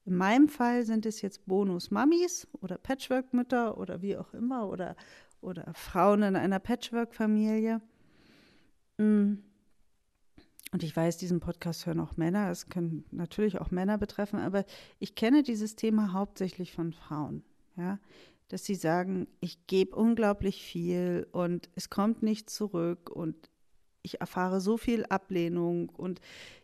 in 0.08 0.16
meinem 0.16 0.48
Fall 0.48 0.86
sind 0.86 1.04
es 1.04 1.20
jetzt 1.20 1.44
Bonus-Mamis 1.44 2.48
oder 2.62 2.78
Patchwork-Mütter 2.78 3.76
oder 3.76 4.00
wie 4.00 4.16
auch 4.16 4.32
immer 4.32 4.66
oder, 4.70 4.96
oder 5.42 5.70
Frauen 5.74 6.22
in 6.22 6.34
einer 6.34 6.60
Patchwork-Familie. 6.60 7.82
Mm. 8.96 9.34
Und 10.72 10.82
ich 10.82 10.96
weiß, 10.96 11.18
diesen 11.18 11.40
Podcast 11.40 11.84
hören 11.84 12.00
auch 12.00 12.16
Männer. 12.16 12.50
Es 12.50 12.70
können 12.70 13.04
natürlich 13.10 13.60
auch 13.60 13.70
Männer 13.70 13.98
betreffen, 13.98 14.38
aber 14.38 14.64
ich 14.98 15.14
kenne 15.14 15.42
dieses 15.42 15.76
Thema 15.76 16.14
hauptsächlich 16.14 16.72
von 16.72 16.94
Frauen. 16.94 17.42
Ja, 17.76 17.98
dass 18.48 18.64
sie 18.64 18.74
sagen, 18.74 19.28
ich 19.40 19.66
gebe 19.66 19.94
unglaublich 19.94 20.62
viel 20.62 21.26
und 21.32 21.68
es 21.74 21.90
kommt 21.90 22.22
nicht 22.22 22.50
zurück 22.50 23.10
und 23.10 23.36
ich 24.02 24.20
erfahre 24.20 24.60
so 24.60 24.76
viel 24.76 25.04
Ablehnung 25.06 25.90
und 25.90 26.20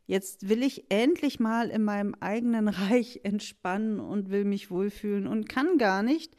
jetzt 0.07 0.49
will 0.49 0.63
ich 0.63 0.85
endlich 0.89 1.41
mal 1.41 1.69
in 1.69 1.83
meinem 1.83 2.15
eigenen 2.21 2.69
Reich 2.69 3.21
entspannen 3.23 4.01
und 4.01 4.31
will 4.31 4.45
mich 4.45 4.71
wohlfühlen 4.71 5.27
und 5.27 5.49
kann 5.49 5.79
gar 5.79 6.03
nicht. 6.03 6.37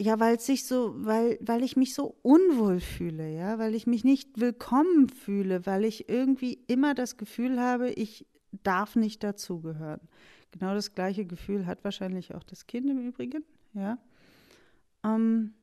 Ja, 0.00 0.18
weil 0.18 0.40
sich 0.40 0.66
so, 0.66 0.94
weil, 0.96 1.38
weil 1.40 1.62
ich 1.62 1.76
mich 1.76 1.94
so 1.94 2.16
unwohl 2.22 2.80
fühle, 2.80 3.32
ja, 3.32 3.58
weil 3.58 3.74
ich 3.76 3.86
mich 3.86 4.02
nicht 4.02 4.40
willkommen 4.40 5.08
fühle, 5.08 5.66
weil 5.66 5.84
ich 5.84 6.08
irgendwie 6.08 6.58
immer 6.66 6.94
das 6.94 7.16
Gefühl 7.16 7.60
habe, 7.60 7.90
ich 7.90 8.26
darf 8.64 8.96
nicht 8.96 9.22
dazugehören. 9.22 10.00
Genau 10.50 10.74
das 10.74 10.94
gleiche 10.94 11.24
Gefühl 11.24 11.66
hat 11.66 11.84
wahrscheinlich 11.84 12.34
auch 12.34 12.42
das 12.42 12.66
Kind 12.66 12.90
im 12.90 13.06
Übrigen, 13.06 13.44
ja. 13.72 13.98
Ähm, 15.04 15.54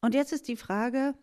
und 0.00 0.14
jetzt 0.14 0.32
ist 0.32 0.48
die 0.48 0.56
Frage, 0.56 1.14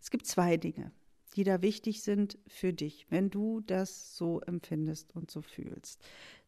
es 0.00 0.10
gibt 0.10 0.26
zwei 0.26 0.56
Dinge, 0.56 0.92
die 1.34 1.44
da 1.44 1.62
wichtig 1.62 2.02
sind 2.02 2.38
für 2.46 2.72
dich, 2.72 3.06
wenn 3.10 3.30
du 3.30 3.60
das 3.60 4.16
so 4.16 4.40
empfindest 4.40 5.14
und 5.14 5.30
so 5.30 5.42
fühlst. 5.42 6.00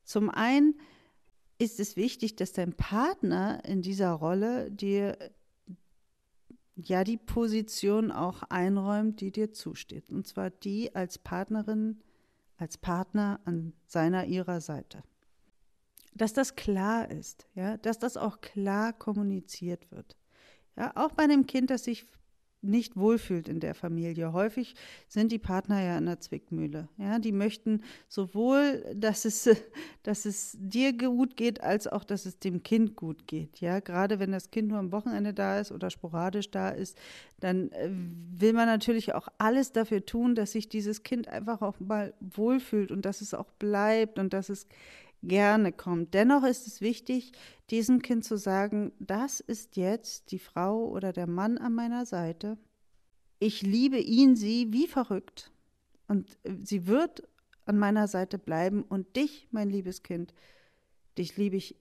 Zum 0.05 0.31
einen 0.31 0.79
ist 1.59 1.79
es 1.79 1.97
wichtig, 1.97 2.37
dass 2.37 2.53
dein 2.53 2.75
Partner 2.75 3.65
in 3.65 3.83
dieser 3.83 4.11
Rolle 4.11 4.71
dir 4.71 5.17
ja 6.75 7.05
die 7.05 7.19
Position 7.19 8.11
auch 8.11 8.43
einräumt, 8.45 9.21
die 9.21 9.31
dir 9.31 9.53
zusteht. 9.53 10.11
Und 10.11 10.27
zwar 10.27 10.51
die 10.51 10.95
als 10.95 11.19
Partnerin, 11.19 12.01
als 12.57 12.79
Partner 12.79 13.41
an 13.45 13.75
seiner 13.87 14.27
ihrer 14.27 14.61
Seite 14.61 15.05
dass 16.15 16.33
das 16.33 16.57
klar 16.57 17.11
ist, 17.11 17.47
ja, 17.55 17.77
dass 17.79 17.99
das 17.99 18.17
auch 18.17 18.41
klar 18.41 18.93
kommuniziert 18.93 19.91
wird. 19.91 20.17
Ja, 20.77 20.93
auch 20.95 21.13
bei 21.13 21.25
einem 21.25 21.47
Kind, 21.47 21.71
das 21.71 21.85
sich 21.85 22.07
nicht 22.63 22.97
wohlfühlt 22.97 23.49
in 23.49 23.59
der 23.59 23.75
Familie. 23.75 24.33
Häufig 24.33 24.75
sind 25.09 25.33
die 25.33 25.41
Partner 25.41 25.83
ja 25.83 25.99
in 25.99 26.07
der 26.07 26.21
Zwickmühle. 26.21 26.89
Ja, 26.97 27.19
die 27.19 27.33
möchten 27.33 27.83
sowohl, 28.09 28.85
dass 28.95 29.25
es, 29.25 29.51
dass 30.05 30.25
es 30.25 30.57
dir 30.59 30.97
gut 30.97 31.37
geht, 31.37 31.61
als 31.61 31.89
auch, 31.89 32.05
dass 32.05 32.25
es 32.25 32.39
dem 32.39 32.63
Kind 32.63 32.95
gut 32.95 33.27
geht. 33.27 33.61
Ja, 33.61 33.81
gerade 33.81 34.21
wenn 34.21 34.31
das 34.31 34.51
Kind 34.51 34.69
nur 34.69 34.79
am 34.79 34.93
Wochenende 34.93 35.35
da 35.35 35.59
ist 35.59 35.73
oder 35.73 35.91
sporadisch 35.91 36.51
da 36.51 36.71
ist, 36.71 36.97
dann 37.41 37.73
äh, 37.73 37.91
will 37.91 38.53
man 38.53 38.67
natürlich 38.67 39.15
auch 39.15 39.29
alles 39.39 39.73
dafür 39.73 40.07
tun, 40.07 40.37
dass 40.37 40.53
sich 40.53 40.69
dieses 40.69 41.03
Kind 41.03 41.27
einfach 41.27 41.63
auch 41.63 41.81
mal 41.81 42.15
wohlfühlt 42.21 42.93
und 42.93 43.05
dass 43.05 43.21
es 43.21 43.35
auch 43.35 43.51
bleibt 43.59 44.21
und 44.21 44.33
dass 44.33 44.49
es 44.49 44.69
gerne 45.23 45.73
kommt. 45.73 46.15
Dennoch 46.15 46.45
ist 46.45 46.67
es 46.67 46.81
wichtig, 46.81 47.33
diesem 47.71 48.03
Kind 48.03 48.25
zu 48.25 48.37
sagen, 48.37 48.93
das 48.99 49.41
ist 49.41 49.77
jetzt 49.77 50.31
die 50.31 50.39
Frau 50.39 50.89
oder 50.89 51.13
der 51.13 51.27
Mann 51.27 51.59
an 51.59 51.75
meiner 51.75 52.07
Seite. 52.07 52.59
Ich 53.39 53.63
liebe 53.63 53.99
ihn, 53.99 54.37
sie 54.37 54.73
wie 54.73 54.87
verrückt. 54.87 55.51
Und 56.09 56.39
äh, 56.43 56.55
sie 56.63 56.87
wird 56.87 57.23
an 57.65 57.79
meiner 57.79 58.09
Seite 58.09 58.39
bleiben. 58.39 58.83
Und 58.83 59.17
dich, 59.17 59.49
mein 59.51 59.71
liebes 59.71 60.03
Kind, 60.03 60.35
dich 61.19 61.37
liebe 61.37 61.57
ich 61.57 61.77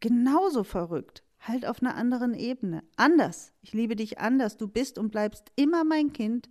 genauso 0.00 0.64
verrückt. 0.64 1.24
Halt 1.40 1.66
auf 1.66 1.82
einer 1.82 1.96
anderen 1.96 2.34
Ebene. 2.34 2.84
Anders. 2.96 3.52
Ich 3.62 3.72
liebe 3.72 3.96
dich 3.96 4.18
anders. 4.18 4.56
Du 4.56 4.68
bist 4.68 4.98
und 4.98 5.10
bleibst 5.10 5.50
immer 5.56 5.84
mein 5.84 6.12
Kind. 6.12 6.48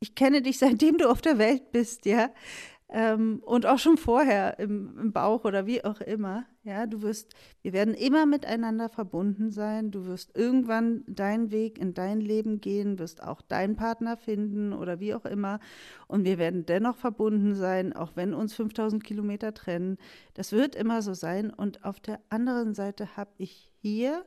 Ich 0.00 0.14
kenne 0.14 0.42
dich, 0.42 0.58
seitdem 0.58 0.98
du 0.98 1.08
auf 1.08 1.20
der 1.20 1.38
Welt 1.38 1.70
bist, 1.72 2.06
ja 2.06 2.30
ähm, 2.94 3.40
und 3.46 3.64
auch 3.64 3.78
schon 3.78 3.96
vorher 3.96 4.58
im, 4.58 4.98
im, 4.98 5.12
Bauch 5.12 5.46
oder 5.46 5.64
wie 5.64 5.82
auch 5.82 6.02
immer. 6.02 6.44
Ja, 6.62 6.86
du 6.86 7.00
wirst, 7.00 7.34
wir 7.62 7.72
werden 7.72 7.94
immer 7.94 8.26
miteinander 8.26 8.90
verbunden 8.90 9.50
sein. 9.50 9.90
Du 9.90 10.04
wirst 10.04 10.36
irgendwann 10.36 11.02
deinen 11.06 11.50
Weg 11.50 11.78
in 11.78 11.94
dein 11.94 12.20
Leben 12.20 12.60
gehen, 12.60 12.98
wirst 12.98 13.22
auch 13.22 13.40
deinen 13.40 13.76
Partner 13.76 14.18
finden 14.18 14.74
oder 14.74 15.00
wie 15.00 15.14
auch 15.14 15.24
immer. 15.24 15.58
Und 16.06 16.26
wir 16.26 16.36
werden 16.36 16.66
dennoch 16.66 16.98
verbunden 16.98 17.54
sein, 17.54 17.94
auch 17.94 18.12
wenn 18.14 18.34
uns 18.34 18.52
5000 18.52 19.02
Kilometer 19.02 19.54
trennen. 19.54 19.96
Das 20.34 20.52
wird 20.52 20.76
immer 20.76 21.00
so 21.00 21.14
sein. 21.14 21.50
Und 21.50 21.86
auf 21.86 21.98
der 21.98 22.20
anderen 22.28 22.74
Seite 22.74 23.16
habe 23.16 23.30
ich 23.38 23.72
hier 23.80 24.22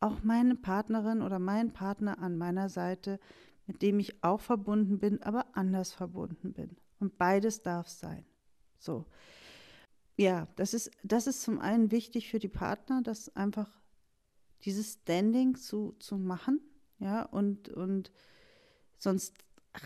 auch 0.00 0.22
meine 0.22 0.54
Partnerin 0.54 1.20
oder 1.20 1.38
meinen 1.38 1.74
Partner 1.74 2.18
an 2.18 2.38
meiner 2.38 2.70
Seite, 2.70 3.20
mit 3.66 3.82
dem 3.82 3.98
ich 4.00 4.24
auch 4.24 4.40
verbunden 4.40 4.98
bin, 4.98 5.22
aber 5.22 5.44
anders 5.52 5.92
verbunden 5.92 6.54
bin. 6.54 6.78
Und 7.04 7.18
beides 7.18 7.60
darf 7.60 7.86
sein. 7.86 8.24
So. 8.78 9.04
Ja, 10.16 10.48
das 10.56 10.72
ist, 10.72 10.90
das 11.02 11.26
ist 11.26 11.42
zum 11.42 11.58
einen 11.58 11.90
wichtig 11.90 12.30
für 12.30 12.38
die 12.38 12.48
Partner, 12.48 13.02
das 13.02 13.36
einfach 13.36 13.70
dieses 14.62 14.94
Standing 14.94 15.54
zu, 15.54 15.94
zu 15.98 16.16
machen. 16.16 16.62
Ja, 17.00 17.24
und, 17.24 17.68
und 17.68 18.10
sonst 18.96 19.34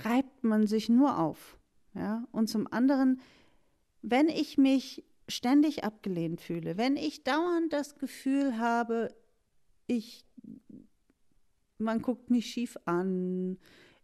reibt 0.04 0.44
man 0.44 0.68
sich 0.68 0.88
nur 0.88 1.18
auf. 1.18 1.58
Ja? 1.92 2.24
Und 2.30 2.48
zum 2.48 2.72
anderen, 2.72 3.20
wenn 4.02 4.28
ich 4.28 4.56
mich 4.56 5.04
ständig 5.26 5.82
abgelehnt 5.82 6.40
fühle, 6.40 6.76
wenn 6.76 6.96
ich 6.96 7.24
dauernd 7.24 7.72
das 7.72 7.98
Gefühl 7.98 8.58
habe, 8.58 9.12
ich, 9.88 10.24
man 11.78 12.00
guckt 12.00 12.30
mich 12.30 12.46
schief 12.46 12.76
an, 12.84 13.58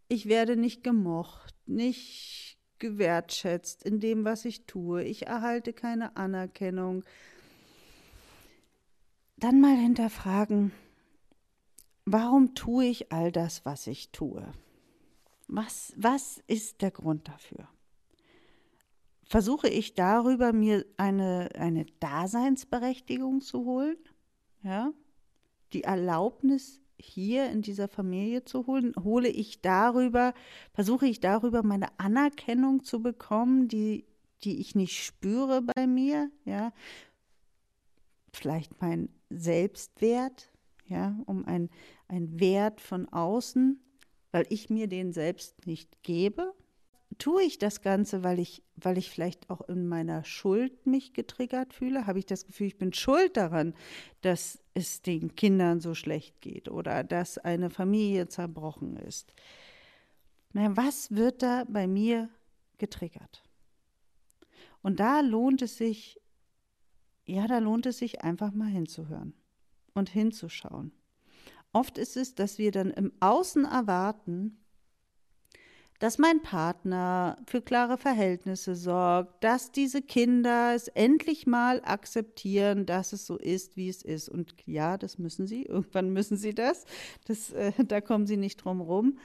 ich 0.09 0.27
werde 0.27 0.57
nicht 0.57 0.83
gemocht, 0.83 1.55
nicht 1.67 2.59
gewertschätzt 2.85 3.83
in 3.83 3.99
dem, 3.99 4.27
was 4.27 4.45
ich 4.45 4.67
tue, 4.67 5.05
ich 5.05 5.27
erhalte 5.27 5.73
keine 5.73 6.19
Anerkennung, 6.19 7.03
dann 9.39 9.59
mal 9.59 9.75
hinterfragen, 9.75 10.71
warum 12.05 12.55
tue 12.55 12.85
ich 12.85 13.11
all 13.11 13.33
das, 13.33 13.65
was 13.65 13.87
ich 13.87 14.11
tue? 14.11 14.53
Was, 15.49 15.95
was 15.97 16.43
ist 16.47 16.83
der 16.83 16.91
Grund 16.91 17.27
dafür? 17.27 17.67
Versuche 19.25 19.71
ich 19.71 19.95
darüber, 19.95 20.53
mir 20.53 20.85
eine, 20.99 21.49
eine 21.55 21.87
Daseinsberechtigung 22.01 23.41
zu 23.41 23.65
holen? 23.65 23.97
Ja? 24.63 24.93
Die 25.73 25.85
Erlaubnis, 25.85 26.83
hier 27.05 27.51
in 27.51 27.63
dieser 27.63 27.89
Familie 27.89 28.45
zu 28.45 28.67
holen? 28.67 28.95
Hole 29.03 29.29
ich 29.29 29.61
darüber, 29.61 30.35
versuche 30.73 31.07
ich 31.07 31.21
darüber 31.21 31.63
meine 31.63 31.89
Anerkennung 31.99 32.83
zu 32.83 33.03
bekommen, 33.03 33.69
die, 33.69 34.05
die 34.43 34.61
ich 34.61 34.75
nicht 34.75 35.05
spüre 35.05 35.63
bei 35.63 35.87
mir? 35.87 36.31
Ja? 36.45 36.73
Vielleicht 38.33 38.81
mein 38.81 39.09
Selbstwert, 39.31 40.51
ja, 40.87 41.17
um 41.27 41.45
ein, 41.45 41.71
ein 42.09 42.41
Wert 42.41 42.81
von 42.81 43.09
außen 43.09 43.81
weil 44.35 44.47
ich 44.49 44.69
mir 44.69 44.89
den 44.89 45.13
selbst 45.13 45.65
nicht 45.65 46.03
gebe? 46.03 46.53
Tue 47.19 47.43
ich 47.43 47.59
das 47.59 47.83
Ganze, 47.83 48.23
weil 48.23 48.39
ich, 48.39 48.63
weil 48.77 48.99
ich 48.99 49.11
vielleicht 49.11 49.51
auch 49.51 49.61
in 49.69 49.87
meiner 49.87 50.25
Schuld 50.25 50.87
mich 50.87 51.13
getriggert 51.13 51.73
fühle? 51.73 52.07
Habe 52.07 52.19
ich 52.19 52.27
das 52.27 52.47
Gefühl, 52.47 52.69
ich 52.69 52.79
bin 52.79 52.93
schuld 52.93 53.37
daran, 53.37 53.75
dass 54.23 54.59
es 54.75 55.03
den 55.03 55.35
Kindern 55.37 55.81
so 55.81 55.95
schlecht 55.95 56.41
geht 56.41 56.69
oder 56.69 57.05
dass 57.05 57.39
eine 57.39 57.71
Familie 57.71 58.29
zerbrochen 58.29 58.97
ist? 58.97 59.35
Was 60.53 61.11
wird 61.11 61.43
da 61.43 61.65
bei 61.69 61.87
mir 61.87 62.31
getriggert? 62.79 63.43
Und 64.83 65.01
da 65.01 65.21
lohnt 65.21 65.63
es 65.63 65.77
sich, 65.77 66.21
ja, 67.27 67.47
da 67.47 67.59
lohnt 67.59 67.87
es 67.87 67.99
sich 67.99 68.23
einfach 68.23 68.53
mal 68.53 68.69
hinzuhören 68.69 69.35
und 69.95 70.11
hinzuschauen. 70.11 70.93
Oft 71.73 71.99
ist 71.99 72.17
es, 72.17 72.35
dass 72.35 72.59
wir 72.59 72.71
dann 72.71 72.91
im 72.91 73.13
Außen 73.19 73.65
erwarten, 73.65 74.64
dass 76.01 76.19
mein 76.19 76.43
Partner 76.43 77.39
für 77.47 77.63
klare 77.63 77.97
Verhältnisse 77.97 78.75
sorgt, 78.75 79.43
dass 79.45 79.71
diese 79.71 80.03
Kinder 80.03 80.75
es 80.75 80.89
endlich 80.89 81.47
mal 81.47 81.81
akzeptieren, 81.85 82.85
dass 82.85 83.13
es 83.13 83.27
so 83.27 83.37
ist, 83.37 83.77
wie 83.77 83.89
es 83.89 84.03
ist. 84.03 84.29
Und 84.29 84.55
ja, 84.67 84.99
das 84.99 85.19
müssen 85.19 85.47
sie, 85.47 85.63
irgendwann 85.63 86.13
müssen 86.13 86.37
sie 86.37 86.55
das, 86.55 86.85
das 87.27 87.53
äh, 87.53 87.73
da 87.85 88.01
kommen 88.01 88.27
sie 88.27 88.37
nicht 88.37 88.57
drum 88.57 88.81
rum. 88.81 89.19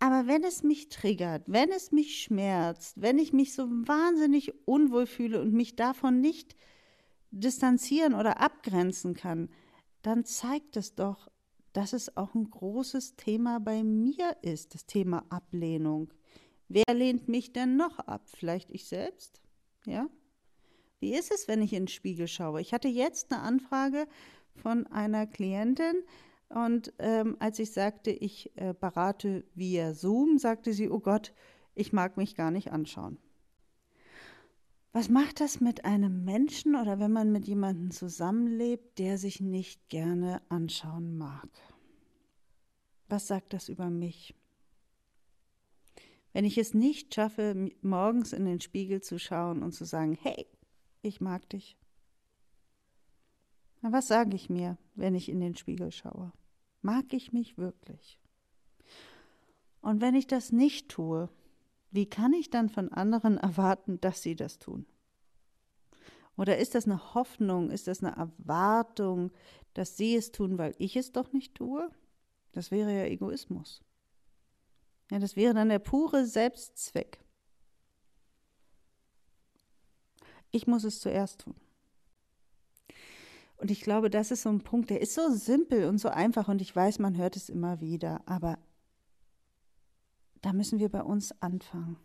Aber 0.00 0.26
wenn 0.26 0.42
es 0.42 0.62
mich 0.62 0.88
triggert, 0.88 1.44
wenn 1.46 1.70
es 1.70 1.92
mich 1.92 2.22
schmerzt, 2.22 3.00
wenn 3.00 3.18
ich 3.18 3.32
mich 3.32 3.54
so 3.54 3.68
wahnsinnig 3.70 4.52
unwohl 4.66 5.06
fühle 5.06 5.40
und 5.40 5.52
mich 5.52 5.76
davon 5.76 6.20
nicht 6.20 6.56
distanzieren 7.30 8.14
oder 8.14 8.40
abgrenzen 8.40 9.14
kann, 9.14 9.48
dann 10.02 10.24
zeigt 10.24 10.76
es 10.76 10.94
doch, 10.94 11.28
dass 11.72 11.92
es 11.92 12.16
auch 12.16 12.34
ein 12.34 12.50
großes 12.50 13.16
Thema 13.16 13.60
bei 13.60 13.82
mir 13.82 14.36
ist, 14.42 14.74
das 14.74 14.86
Thema 14.86 15.24
Ablehnung. 15.30 16.12
Wer 16.68 16.94
lehnt 16.94 17.28
mich 17.28 17.52
denn 17.52 17.76
noch 17.76 17.98
ab? 17.98 18.22
Vielleicht 18.26 18.70
ich 18.70 18.86
selbst? 18.86 19.40
Ja? 19.86 20.08
Wie 21.00 21.14
ist 21.14 21.32
es, 21.32 21.48
wenn 21.48 21.62
ich 21.62 21.72
in 21.72 21.84
den 21.84 21.88
Spiegel 21.88 22.28
schaue? 22.28 22.60
Ich 22.60 22.72
hatte 22.72 22.88
jetzt 22.88 23.32
eine 23.32 23.42
Anfrage 23.42 24.06
von 24.54 24.86
einer 24.86 25.26
Klientin 25.26 26.04
und 26.48 26.92
ähm, 26.98 27.36
als 27.40 27.58
ich 27.58 27.72
sagte, 27.72 28.10
ich 28.10 28.52
äh, 28.56 28.74
berate 28.78 29.44
via 29.54 29.94
Zoom, 29.94 30.38
sagte 30.38 30.72
sie, 30.72 30.90
oh 30.90 31.00
Gott, 31.00 31.32
ich 31.74 31.92
mag 31.92 32.16
mich 32.16 32.34
gar 32.34 32.50
nicht 32.50 32.72
anschauen. 32.72 33.18
Was 34.92 35.08
macht 35.08 35.40
das 35.40 35.60
mit 35.60 35.86
einem 35.86 36.24
Menschen 36.24 36.76
oder 36.76 36.98
wenn 36.98 37.12
man 37.12 37.32
mit 37.32 37.46
jemandem 37.46 37.90
zusammenlebt, 37.92 38.98
der 38.98 39.16
sich 39.16 39.40
nicht 39.40 39.88
gerne 39.88 40.42
anschauen 40.50 41.16
mag? 41.16 41.48
Was 43.08 43.26
sagt 43.26 43.54
das 43.54 43.70
über 43.70 43.88
mich? 43.88 44.34
Wenn 46.34 46.44
ich 46.44 46.58
es 46.58 46.74
nicht 46.74 47.14
schaffe, 47.14 47.70
morgens 47.80 48.34
in 48.34 48.44
den 48.44 48.60
Spiegel 48.60 49.00
zu 49.00 49.18
schauen 49.18 49.62
und 49.62 49.72
zu 49.72 49.84
sagen, 49.84 50.18
hey, 50.20 50.46
ich 51.00 51.20
mag 51.20 51.48
dich. 51.48 51.76
Na, 53.80 53.92
was 53.92 54.08
sage 54.08 54.36
ich 54.36 54.50
mir, 54.50 54.76
wenn 54.94 55.14
ich 55.14 55.28
in 55.30 55.40
den 55.40 55.56
Spiegel 55.56 55.90
schaue? 55.90 56.32
Mag 56.82 57.12
ich 57.12 57.32
mich 57.32 57.56
wirklich? 57.56 58.18
Und 59.80 60.00
wenn 60.00 60.14
ich 60.14 60.26
das 60.26 60.52
nicht 60.52 60.88
tue, 60.88 61.28
wie 61.92 62.06
kann 62.06 62.32
ich 62.32 62.50
dann 62.50 62.68
von 62.68 62.90
anderen 62.90 63.36
erwarten, 63.36 64.00
dass 64.00 64.22
sie 64.22 64.34
das 64.34 64.58
tun? 64.58 64.86
Oder 66.36 66.56
ist 66.58 66.74
das 66.74 66.86
eine 66.86 67.14
Hoffnung, 67.14 67.70
ist 67.70 67.86
das 67.86 68.02
eine 68.02 68.16
Erwartung, 68.16 69.30
dass 69.74 69.96
sie 69.98 70.16
es 70.16 70.32
tun, 70.32 70.56
weil 70.56 70.74
ich 70.78 70.96
es 70.96 71.12
doch 71.12 71.32
nicht 71.32 71.54
tue? 71.54 71.90
Das 72.52 72.70
wäre 72.70 72.92
ja 72.92 73.04
Egoismus. 73.04 73.82
Ja, 75.10 75.18
das 75.18 75.36
wäre 75.36 75.52
dann 75.52 75.68
der 75.68 75.78
pure 75.78 76.26
Selbstzweck. 76.26 77.18
Ich 80.50 80.66
muss 80.66 80.84
es 80.84 81.00
zuerst 81.00 81.42
tun. 81.42 81.54
Und 83.56 83.70
ich 83.70 83.82
glaube, 83.82 84.10
das 84.10 84.30
ist 84.30 84.42
so 84.42 84.48
ein 84.48 84.62
Punkt, 84.62 84.90
der 84.90 85.00
ist 85.02 85.14
so 85.14 85.30
simpel 85.30 85.86
und 85.86 85.98
so 85.98 86.08
einfach 86.08 86.48
und 86.48 86.60
ich 86.60 86.74
weiß, 86.74 86.98
man 86.98 87.16
hört 87.16 87.36
es 87.36 87.48
immer 87.48 87.80
wieder, 87.80 88.22
aber 88.26 88.58
da 90.42 90.52
müssen 90.52 90.78
wir 90.78 90.88
bei 90.88 91.02
uns 91.02 91.32
anfangen. 91.40 91.96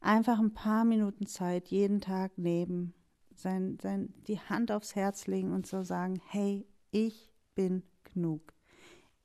Einfach 0.00 0.38
ein 0.38 0.54
paar 0.54 0.84
Minuten 0.84 1.26
Zeit 1.26 1.68
jeden 1.68 2.00
Tag 2.00 2.38
nehmen, 2.38 2.94
sein, 3.34 3.78
sein, 3.82 4.14
die 4.28 4.38
Hand 4.38 4.70
aufs 4.70 4.94
Herz 4.94 5.26
legen 5.26 5.52
und 5.52 5.66
so 5.66 5.82
sagen, 5.82 6.20
hey, 6.28 6.66
ich 6.90 7.32
bin 7.54 7.82
genug. 8.04 8.52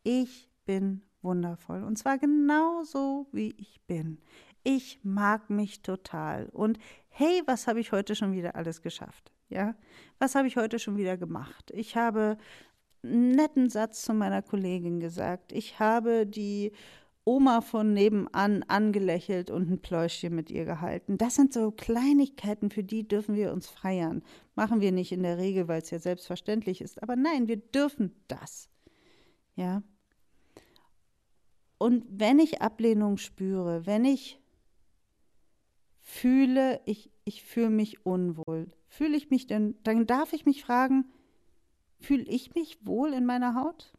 Ich 0.03 0.49
bin 0.65 1.03
wundervoll 1.21 1.83
und 1.83 1.97
zwar 1.97 2.17
genauso, 2.17 3.27
wie 3.31 3.55
ich 3.57 3.81
bin. 3.87 4.19
Ich 4.63 4.99
mag 5.03 5.49
mich 5.49 5.81
total 5.81 6.49
und 6.51 6.79
hey, 7.07 7.41
was 7.45 7.67
habe 7.67 7.79
ich 7.79 7.91
heute 7.91 8.15
schon 8.15 8.33
wieder 8.33 8.55
alles 8.55 8.81
geschafft? 8.81 9.31
Ja, 9.49 9.75
was 10.17 10.35
habe 10.35 10.47
ich 10.47 10.57
heute 10.57 10.79
schon 10.79 10.97
wieder 10.97 11.17
gemacht? 11.17 11.71
Ich 11.71 11.95
habe 11.95 12.37
netten 13.05 13.69
Satz 13.69 14.03
zu 14.03 14.13
meiner 14.13 14.41
Kollegin 14.41 14.99
gesagt. 14.99 15.51
Ich 15.51 15.79
habe 15.79 16.25
die 16.25 16.71
Oma 17.25 17.61
von 17.61 17.93
nebenan 17.93 18.63
angelächelt 18.63 19.49
und 19.49 19.69
ein 19.69 19.81
Pläuschchen 19.81 20.35
mit 20.35 20.51
ihr 20.51 20.65
gehalten. 20.65 21.17
Das 21.17 21.35
sind 21.35 21.53
so 21.53 21.71
Kleinigkeiten, 21.71 22.69
für 22.69 22.83
die 22.83 23.07
dürfen 23.07 23.35
wir 23.35 23.51
uns 23.51 23.67
feiern. 23.67 24.23
Machen 24.53 24.79
wir 24.79 24.91
nicht 24.91 25.11
in 25.11 25.23
der 25.23 25.39
Regel, 25.39 25.67
weil 25.67 25.81
es 25.81 25.89
ja 25.89 25.97
selbstverständlich 25.97 26.81
ist. 26.81 27.01
Aber 27.01 27.15
nein, 27.15 27.47
wir 27.47 27.57
dürfen 27.57 28.11
das. 28.27 28.69
Ja. 29.55 29.81
Und 31.79 32.05
wenn 32.09 32.37
ich 32.37 32.61
Ablehnung 32.61 33.17
spüre, 33.17 33.87
wenn 33.87 34.05
ich 34.05 34.39
fühle, 35.99 36.79
ich, 36.85 37.11
ich 37.23 37.43
fühle 37.43 37.71
mich 37.71 38.05
unwohl, 38.05 38.67
fühle 38.87 39.17
ich 39.17 39.31
mich 39.31 39.47
denn, 39.47 39.75
dann 39.83 40.05
darf 40.05 40.31
ich 40.33 40.45
mich 40.45 40.63
fragen, 40.63 41.05
fühle 41.99 42.23
ich 42.23 42.55
mich 42.55 42.85
wohl 42.85 43.13
in 43.13 43.25
meiner 43.25 43.55
Haut? 43.55 43.93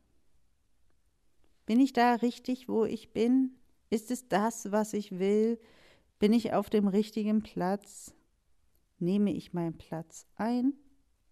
Bin 1.67 1.81
ich 1.81 1.93
da 1.93 2.15
richtig, 2.15 2.69
wo 2.69 2.85
ich 2.85 3.13
bin? 3.13 3.57
Ist 3.91 4.11
es 4.11 4.29
das, 4.29 4.71
was 4.73 4.93
ich 4.93 5.19
will? 5.19 5.59
Bin 6.19 6.33
ich 6.33 6.53
auf 6.53 6.71
dem 6.71 6.89
richtigen 6.89 7.43
Platz? 7.43 8.15
Nehme 8.99 9.33
ich 9.33 9.53
meinen 9.53 9.77
Platz 9.77 10.27
ein 10.37 10.73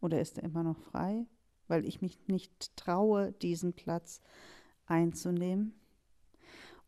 oder 0.00 0.20
ist 0.20 0.38
er 0.38 0.44
immer 0.44 0.62
noch 0.62 0.79
frei, 0.79 1.27
weil 1.68 1.87
ich 1.87 2.03
mich 2.03 2.18
nicht 2.27 2.77
traue, 2.77 3.33
diesen 3.33 3.72
Platz 3.72 4.20
einzunehmen? 4.87 5.74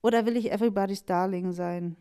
Oder 0.03 0.27
will 0.27 0.37
ich 0.37 0.53
everybody's 0.53 1.05
darling 1.05 1.53
sein? 1.53 1.97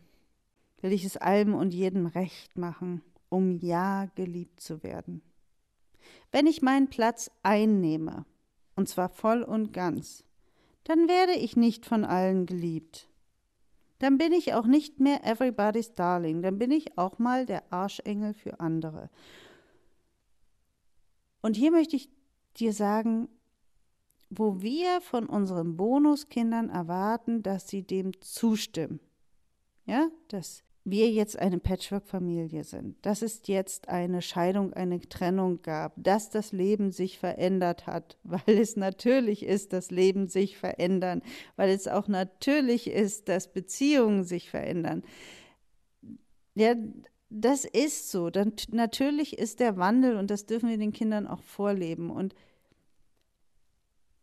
Will 0.80 0.92
ich 0.92 1.04
es 1.04 1.16
allem 1.16 1.54
und 1.54 1.72
jedem 1.72 2.06
recht 2.06 2.58
machen, 2.58 3.02
um 3.28 3.58
ja 3.58 4.06
geliebt 4.14 4.60
zu 4.60 4.82
werden? 4.82 5.22
Wenn 6.36 6.46
ich 6.46 6.60
meinen 6.60 6.88
Platz 6.88 7.30
einnehme, 7.42 8.26
und 8.74 8.90
zwar 8.90 9.08
voll 9.08 9.42
und 9.42 9.72
ganz, 9.72 10.22
dann 10.84 11.08
werde 11.08 11.32
ich 11.32 11.56
nicht 11.56 11.86
von 11.86 12.04
allen 12.04 12.44
geliebt. 12.44 13.08
Dann 14.00 14.18
bin 14.18 14.34
ich 14.34 14.52
auch 14.52 14.66
nicht 14.66 15.00
mehr 15.00 15.24
everybody's 15.24 15.94
darling, 15.94 16.42
dann 16.42 16.58
bin 16.58 16.72
ich 16.72 16.98
auch 16.98 17.18
mal 17.18 17.46
der 17.46 17.72
Arschengel 17.72 18.34
für 18.34 18.60
andere. 18.60 19.08
Und 21.40 21.56
hier 21.56 21.70
möchte 21.70 21.96
ich 21.96 22.10
dir 22.58 22.74
sagen, 22.74 23.30
wo 24.28 24.60
wir 24.60 25.00
von 25.00 25.24
unseren 25.30 25.78
Bonuskindern 25.78 26.68
erwarten, 26.68 27.42
dass 27.42 27.66
sie 27.66 27.82
dem 27.82 28.12
zustimmen. 28.20 29.00
ja, 29.86 30.10
dass 30.28 30.65
wir 30.88 31.10
jetzt 31.10 31.36
eine 31.36 31.58
Patchwork-Familie 31.58 32.62
sind, 32.62 32.94
dass 33.04 33.20
es 33.20 33.42
jetzt 33.46 33.88
eine 33.88 34.22
Scheidung, 34.22 34.72
eine 34.72 35.00
Trennung 35.00 35.60
gab, 35.62 35.92
dass 35.96 36.30
das 36.30 36.52
Leben 36.52 36.92
sich 36.92 37.18
verändert 37.18 37.88
hat, 37.88 38.16
weil 38.22 38.58
es 38.58 38.76
natürlich 38.76 39.44
ist, 39.44 39.72
dass 39.72 39.90
Leben 39.90 40.28
sich 40.28 40.56
verändern, 40.56 41.22
weil 41.56 41.70
es 41.70 41.88
auch 41.88 42.06
natürlich 42.06 42.88
ist, 42.88 43.28
dass 43.28 43.52
Beziehungen 43.52 44.22
sich 44.22 44.48
verändern. 44.48 45.02
Ja, 46.54 46.76
das 47.30 47.64
ist 47.64 48.12
so. 48.12 48.30
Dann, 48.30 48.52
natürlich 48.70 49.38
ist 49.38 49.58
der 49.58 49.76
Wandel 49.76 50.16
und 50.16 50.30
das 50.30 50.46
dürfen 50.46 50.68
wir 50.68 50.78
den 50.78 50.92
Kindern 50.92 51.26
auch 51.26 51.42
vorleben. 51.42 52.10
Und 52.10 52.32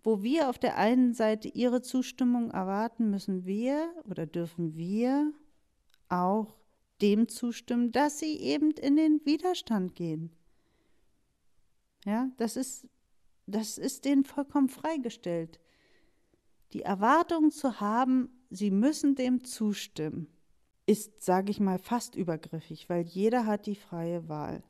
wo 0.01 0.23
wir 0.23 0.49
auf 0.49 0.57
der 0.57 0.77
einen 0.77 1.13
Seite 1.13 1.49
ihre 1.49 1.81
Zustimmung 1.81 2.51
erwarten, 2.51 3.09
müssen 3.09 3.45
wir 3.45 3.93
oder 4.09 4.25
dürfen 4.25 4.77
wir 4.77 5.33
auch 6.13 6.55
dem 7.01 7.27
zustimmen, 7.27 7.91
dass 7.91 8.19
sie 8.19 8.37
eben 8.37 8.71
in 8.71 8.95
den 8.95 9.25
Widerstand 9.25 9.95
gehen. 9.95 10.31
Ja, 12.05 12.29
das 12.37 12.55
ist, 12.55 12.87
das 13.45 13.77
ist 13.77 14.05
denen 14.05 14.23
vollkommen 14.23 14.69
freigestellt. 14.69 15.59
Die 16.73 16.81
Erwartung 16.81 17.51
zu 17.51 17.79
haben, 17.79 18.29
sie 18.49 18.71
müssen 18.71 19.15
dem 19.15 19.43
zustimmen, 19.43 20.27
ist, 20.85 21.23
sage 21.23 21.51
ich 21.51 21.59
mal, 21.59 21.79
fast 21.79 22.15
übergriffig, 22.15 22.89
weil 22.89 23.05
jeder 23.05 23.45
hat 23.45 23.65
die 23.65 23.75
freie 23.75 24.27
Wahl. 24.27 24.63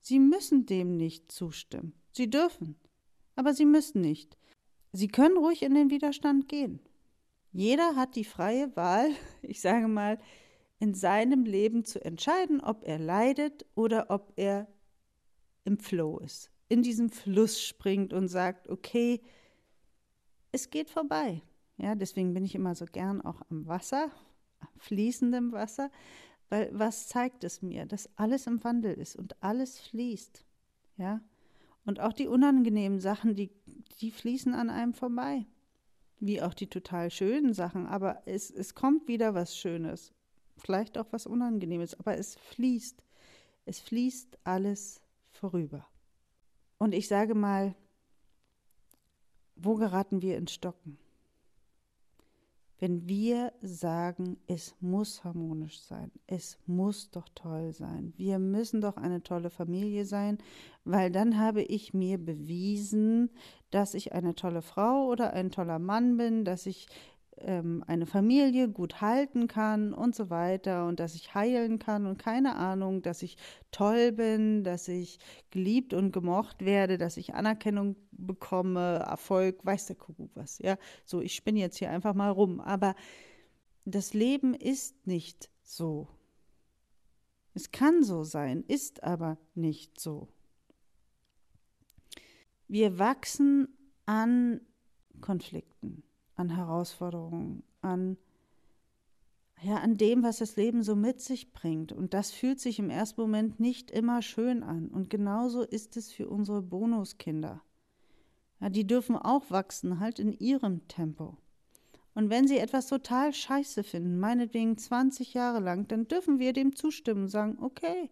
Sie 0.00 0.18
müssen 0.18 0.66
dem 0.66 0.96
nicht 0.96 1.30
zustimmen. 1.30 1.94
Sie 2.10 2.28
dürfen, 2.28 2.76
aber 3.36 3.54
sie 3.54 3.66
müssen 3.66 4.00
nicht. 4.00 4.36
Sie 4.92 5.08
können 5.08 5.36
ruhig 5.36 5.62
in 5.62 5.74
den 5.74 5.90
Widerstand 5.90 6.48
gehen. 6.48 6.80
Jeder 7.52 7.96
hat 7.96 8.16
die 8.16 8.24
freie 8.24 8.74
Wahl, 8.76 9.10
ich 9.42 9.60
sage 9.60 9.88
mal, 9.88 10.18
in 10.82 10.94
seinem 10.94 11.44
Leben 11.44 11.84
zu 11.84 12.04
entscheiden, 12.04 12.60
ob 12.60 12.82
er 12.84 12.98
leidet 12.98 13.64
oder 13.76 14.10
ob 14.10 14.32
er 14.34 14.66
im 15.62 15.78
Flow 15.78 16.18
ist, 16.18 16.50
in 16.68 16.82
diesem 16.82 17.08
Fluss 17.08 17.62
springt 17.62 18.12
und 18.12 18.26
sagt, 18.26 18.68
okay, 18.68 19.20
es 20.50 20.70
geht 20.70 20.90
vorbei. 20.90 21.40
Ja, 21.76 21.94
deswegen 21.94 22.34
bin 22.34 22.44
ich 22.44 22.56
immer 22.56 22.74
so 22.74 22.84
gern 22.86 23.20
auch 23.20 23.42
am 23.48 23.68
Wasser, 23.68 24.10
fließendem 24.78 25.52
Wasser, 25.52 25.88
weil 26.48 26.68
was 26.72 27.06
zeigt 27.06 27.44
es 27.44 27.62
mir, 27.62 27.86
dass 27.86 28.10
alles 28.18 28.48
im 28.48 28.64
Wandel 28.64 28.94
ist 28.94 29.14
und 29.14 29.40
alles 29.40 29.78
fließt. 29.78 30.44
Ja? 30.96 31.20
Und 31.84 32.00
auch 32.00 32.12
die 32.12 32.26
unangenehmen 32.26 32.98
Sachen, 32.98 33.36
die, 33.36 33.52
die 34.00 34.10
fließen 34.10 34.52
an 34.52 34.68
einem 34.68 34.94
vorbei. 34.94 35.46
Wie 36.18 36.42
auch 36.42 36.54
die 36.54 36.66
total 36.66 37.12
schönen 37.12 37.54
Sachen, 37.54 37.86
aber 37.86 38.22
es, 38.26 38.50
es 38.50 38.74
kommt 38.74 39.06
wieder 39.06 39.32
was 39.34 39.56
Schönes 39.56 40.12
vielleicht 40.62 40.96
auch 40.98 41.06
was 41.10 41.26
Unangenehmes, 41.26 41.98
aber 41.98 42.16
es 42.16 42.36
fließt. 42.36 43.02
Es 43.64 43.80
fließt 43.80 44.38
alles 44.44 45.00
vorüber. 45.30 45.86
Und 46.78 46.94
ich 46.94 47.08
sage 47.08 47.34
mal, 47.34 47.74
wo 49.56 49.76
geraten 49.76 50.22
wir 50.22 50.36
ins 50.36 50.52
Stocken? 50.52 50.98
Wenn 52.82 53.06
wir 53.06 53.52
sagen, 53.62 54.38
es 54.48 54.74
muss 54.80 55.22
harmonisch 55.22 55.78
sein, 55.78 56.10
es 56.26 56.58
muss 56.66 57.12
doch 57.12 57.28
toll 57.36 57.72
sein, 57.72 58.12
wir 58.16 58.40
müssen 58.40 58.80
doch 58.80 58.96
eine 58.96 59.22
tolle 59.22 59.50
Familie 59.50 60.04
sein, 60.04 60.38
weil 60.84 61.12
dann 61.12 61.38
habe 61.38 61.62
ich 61.62 61.94
mir 61.94 62.18
bewiesen, 62.18 63.30
dass 63.70 63.94
ich 63.94 64.14
eine 64.14 64.34
tolle 64.34 64.62
Frau 64.62 65.06
oder 65.06 65.32
ein 65.32 65.52
toller 65.52 65.78
Mann 65.78 66.16
bin, 66.16 66.44
dass 66.44 66.66
ich 66.66 66.88
ähm, 67.44 67.84
eine 67.86 68.06
Familie 68.06 68.68
gut 68.68 69.00
halten 69.00 69.48
kann 69.48 69.92
und 69.92 70.14
so 70.14 70.30
weiter 70.30 70.86
und 70.86 71.00
dass 71.00 71.14
ich 71.14 71.34
heilen 71.34 71.78
kann 71.78 72.06
und 72.06 72.18
keine 72.18 72.56
Ahnung, 72.56 73.02
dass 73.02 73.22
ich 73.22 73.36
toll 73.70 74.12
bin, 74.12 74.64
dass 74.64 74.88
ich 74.88 75.18
geliebt 75.50 75.94
und 75.94 76.12
gemocht 76.12 76.64
werde, 76.64 76.98
dass 76.98 77.16
ich 77.16 77.34
Anerkennung 77.34 77.96
bekomme, 78.12 79.00
Erfolg, 79.00 79.64
weiß 79.64 79.86
der 79.86 79.96
Kuckuck 79.96 80.30
was, 80.34 80.58
ja. 80.58 80.76
So, 81.04 81.20
ich 81.20 81.34
spinne 81.34 81.60
jetzt 81.60 81.78
hier 81.78 81.90
einfach 81.90 82.14
mal 82.14 82.30
rum, 82.30 82.60
aber 82.60 82.94
das 83.84 84.14
Leben 84.14 84.54
ist 84.54 85.06
nicht 85.06 85.50
so. 85.62 86.08
Es 87.54 87.70
kann 87.70 88.02
so 88.02 88.24
sein, 88.24 88.64
ist 88.66 89.02
aber 89.02 89.38
nicht 89.54 90.00
so. 90.00 90.28
Wir 92.68 92.98
wachsen 92.98 93.68
an 94.06 94.60
Konflikten 95.20 96.02
an 96.42 96.50
Herausforderungen, 96.50 97.62
an 97.80 98.16
ja, 99.62 99.76
an 99.76 99.96
dem, 99.96 100.24
was 100.24 100.38
das 100.38 100.56
Leben 100.56 100.82
so 100.82 100.96
mit 100.96 101.20
sich 101.20 101.52
bringt. 101.52 101.92
Und 101.92 102.14
das 102.14 102.32
fühlt 102.32 102.58
sich 102.58 102.80
im 102.80 102.90
ersten 102.90 103.20
Moment 103.20 103.60
nicht 103.60 103.92
immer 103.92 104.20
schön 104.20 104.64
an. 104.64 104.88
Und 104.88 105.08
genauso 105.08 105.62
ist 105.62 105.96
es 105.96 106.10
für 106.10 106.28
unsere 106.28 106.62
Bonuskinder. 106.62 107.62
Ja, 108.60 108.70
die 108.70 108.86
dürfen 108.86 109.16
auch 109.16 109.50
wachsen, 109.50 110.00
halt 110.00 110.18
in 110.18 110.32
ihrem 110.32 110.88
Tempo. 110.88 111.36
Und 112.14 112.28
wenn 112.28 112.48
sie 112.48 112.58
etwas 112.58 112.88
total 112.88 113.32
scheiße 113.32 113.84
finden, 113.84 114.18
meinetwegen 114.18 114.76
20 114.76 115.32
Jahre 115.32 115.60
lang, 115.60 115.86
dann 115.86 116.08
dürfen 116.08 116.40
wir 116.40 116.52
dem 116.52 116.74
zustimmen 116.74 117.22
und 117.22 117.28
sagen, 117.28 117.58
okay. 117.60 118.10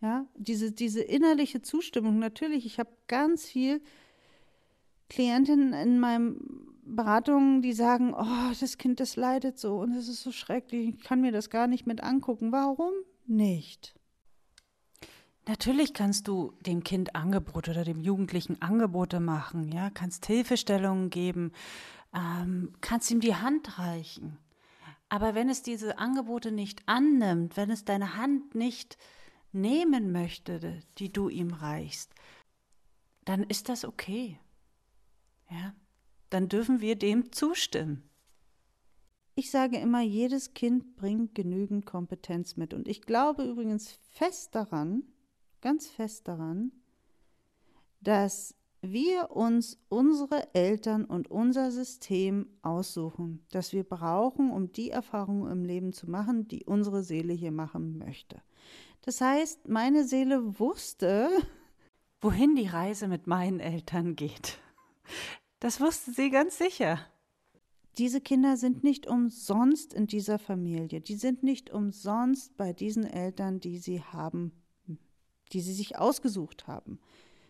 Ja, 0.00 0.26
diese, 0.36 0.70
diese 0.70 1.02
innerliche 1.02 1.62
Zustimmung, 1.62 2.18
natürlich, 2.18 2.64
ich 2.64 2.78
habe 2.78 2.90
ganz 3.08 3.46
viel 3.46 3.80
Klientinnen 5.08 5.72
in 5.72 5.98
meinen 6.00 6.74
Beratungen, 6.86 7.62
die 7.62 7.72
sagen, 7.72 8.14
oh, 8.14 8.52
das 8.58 8.78
Kind, 8.78 9.00
das 9.00 9.16
leidet 9.16 9.58
so 9.58 9.78
und 9.78 9.92
es 9.94 10.08
ist 10.08 10.22
so 10.22 10.32
schrecklich, 10.32 10.94
ich 10.94 11.02
kann 11.02 11.20
mir 11.20 11.32
das 11.32 11.50
gar 11.50 11.66
nicht 11.66 11.86
mit 11.86 12.02
angucken. 12.02 12.52
Warum 12.52 12.92
nicht? 13.26 13.94
Natürlich 15.46 15.92
kannst 15.92 16.26
du 16.28 16.52
dem 16.60 16.82
Kind 16.84 17.14
Angebote 17.14 17.72
oder 17.72 17.84
dem 17.84 18.00
Jugendlichen 18.00 18.62
Angebote 18.62 19.20
machen, 19.20 19.70
ja, 19.72 19.90
kannst 19.90 20.26
Hilfestellungen 20.26 21.10
geben, 21.10 21.52
ähm, 22.14 22.72
kannst 22.80 23.10
ihm 23.10 23.20
die 23.20 23.34
Hand 23.34 23.78
reichen. 23.78 24.38
Aber 25.10 25.34
wenn 25.34 25.50
es 25.50 25.62
diese 25.62 25.98
Angebote 25.98 26.50
nicht 26.50 26.82
annimmt, 26.86 27.56
wenn 27.56 27.70
es 27.70 27.84
deine 27.84 28.16
Hand 28.16 28.54
nicht 28.54 28.96
nehmen 29.52 30.12
möchte, 30.12 30.80
die 30.98 31.12
du 31.12 31.28
ihm 31.28 31.52
reichst, 31.52 32.14
dann 33.24 33.42
ist 33.44 33.68
das 33.68 33.84
okay 33.84 34.38
ja, 35.54 35.74
dann 36.30 36.48
dürfen 36.48 36.80
wir 36.80 36.96
dem 36.96 37.32
zustimmen. 37.32 38.08
Ich 39.36 39.50
sage 39.50 39.78
immer, 39.78 40.00
jedes 40.00 40.54
Kind 40.54 40.96
bringt 40.96 41.34
genügend 41.34 41.86
Kompetenz 41.86 42.56
mit. 42.56 42.72
Und 42.72 42.86
ich 42.86 43.02
glaube 43.02 43.44
übrigens 43.44 43.98
fest 44.10 44.54
daran, 44.54 45.02
ganz 45.60 45.88
fest 45.88 46.28
daran, 46.28 46.72
dass 48.00 48.54
wir 48.80 49.30
uns 49.30 49.78
unsere 49.88 50.54
Eltern 50.54 51.04
und 51.04 51.30
unser 51.30 51.72
System 51.72 52.48
aussuchen, 52.62 53.44
das 53.50 53.72
wir 53.72 53.82
brauchen, 53.82 54.50
um 54.50 54.72
die 54.72 54.90
Erfahrungen 54.90 55.50
im 55.50 55.64
Leben 55.64 55.92
zu 55.92 56.08
machen, 56.08 56.46
die 56.46 56.64
unsere 56.64 57.02
Seele 57.02 57.32
hier 57.32 57.52
machen 57.52 57.98
möchte. 57.98 58.42
Das 59.02 59.20
heißt, 59.20 59.68
meine 59.68 60.04
Seele 60.04 60.58
wusste, 60.58 61.30
wohin 62.20 62.54
die 62.56 62.68
Reise 62.68 63.08
mit 63.08 63.26
meinen 63.26 63.60
Eltern 63.60 64.16
geht. 64.16 64.58
Das 65.60 65.80
wusste 65.80 66.12
sie 66.12 66.30
ganz 66.30 66.58
sicher. 66.58 66.98
Diese 67.98 68.20
Kinder 68.20 68.56
sind 68.56 68.82
nicht 68.82 69.06
umsonst 69.06 69.94
in 69.94 70.06
dieser 70.06 70.38
Familie. 70.38 71.00
Die 71.00 71.14
sind 71.14 71.42
nicht 71.42 71.70
umsonst 71.70 72.56
bei 72.56 72.72
diesen 72.72 73.04
Eltern, 73.04 73.60
die 73.60 73.78
sie 73.78 74.02
haben, 74.02 74.52
die 75.52 75.60
sie 75.60 75.72
sich 75.72 75.96
ausgesucht 75.96 76.66
haben. 76.66 76.98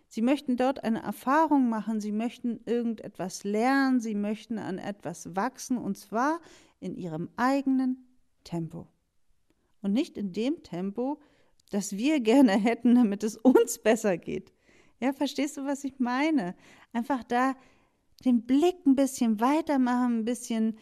Sie 0.09 0.23
möchten 0.23 0.57
dort 0.57 0.85
eine 0.85 1.03
Erfahrung 1.03 1.69
machen, 1.69 2.01
sie 2.01 2.13
möchten 2.13 2.61
irgendetwas 2.67 3.43
lernen, 3.43 4.01
sie 4.01 4.15
möchten 4.15 4.59
an 4.59 4.79
etwas 4.79 5.35
wachsen 5.35 5.79
und 5.79 5.97
zwar 5.97 6.41
in 6.79 6.95
ihrem 6.95 7.31
eigenen 7.37 8.07
Tempo. 8.45 8.87
Und 9.83 9.93
nicht 9.93 10.17
in 10.17 10.33
dem 10.33 10.63
Tempo, 10.63 11.19
das 11.71 11.97
wir 11.97 12.21
gerne 12.21 12.53
hätten, 12.53 12.95
damit 12.95 13.25
es 13.25 13.37
uns 13.37 13.79
besser 13.79 14.19
geht. 14.19 14.53
Ja, 15.01 15.13
verstehst 15.13 15.57
du, 15.57 15.65
was 15.65 15.83
ich 15.85 15.99
meine? 15.99 16.55
Einfach 16.93 17.25
da 17.25 17.57
den 18.25 18.47
Blick 18.47 18.87
ein 18.87 18.97
bisschen 18.97 19.41
weitermachen, 19.41 20.21
ein 20.21 20.25
bisschen 20.25 20.79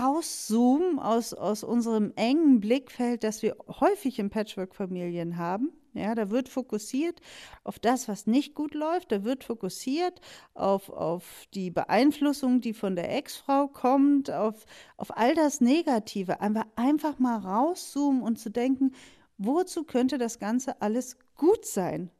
rauszoomen 0.00 0.98
aus, 0.98 1.32
aus 1.32 1.62
unserem 1.62 2.12
engen 2.16 2.60
Blickfeld, 2.60 3.22
das 3.24 3.42
wir 3.42 3.56
häufig 3.80 4.18
in 4.18 4.30
Patchwork-Familien 4.30 5.36
haben. 5.36 5.70
Ja, 5.94 6.14
da 6.14 6.30
wird 6.30 6.50
fokussiert 6.50 7.20
auf 7.64 7.78
das, 7.78 8.06
was 8.06 8.26
nicht 8.26 8.54
gut 8.54 8.74
läuft. 8.74 9.12
Da 9.12 9.24
wird 9.24 9.44
fokussiert 9.44 10.20
auf, 10.52 10.90
auf 10.90 11.46
die 11.54 11.70
Beeinflussung, 11.70 12.60
die 12.60 12.74
von 12.74 12.96
der 12.96 13.16
Ex-Frau 13.16 13.68
kommt, 13.68 14.30
auf, 14.30 14.66
auf 14.98 15.16
all 15.16 15.34
das 15.34 15.62
Negative. 15.62 16.40
Einfach, 16.40 16.66
einfach 16.76 17.18
mal 17.18 17.38
rauszoomen 17.38 18.22
und 18.22 18.38
zu 18.38 18.50
denken, 18.50 18.92
wozu 19.38 19.84
könnte 19.84 20.18
das 20.18 20.38
Ganze 20.38 20.82
alles 20.82 21.16
gut 21.34 21.64
sein? 21.64 22.10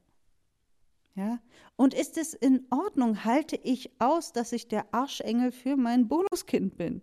Ja? 1.16 1.40
Und 1.76 1.94
ist 1.94 2.18
es 2.18 2.34
in 2.34 2.66
Ordnung, 2.70 3.24
halte 3.24 3.56
ich 3.56 3.90
aus, 4.00 4.32
dass 4.32 4.52
ich 4.52 4.68
der 4.68 4.94
Arschengel 4.94 5.50
für 5.50 5.76
mein 5.76 6.08
Bonuskind 6.08 6.76
bin? 6.76 7.02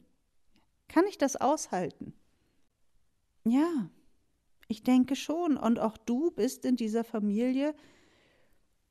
Kann 0.88 1.06
ich 1.08 1.18
das 1.18 1.36
aushalten? 1.36 2.14
Ja, 3.44 3.90
ich 4.68 4.84
denke 4.84 5.16
schon. 5.16 5.58
Und 5.58 5.80
auch 5.80 5.98
du 5.98 6.32
bist 6.32 6.64
in 6.64 6.76
dieser 6.76 7.04
Familie 7.04 7.76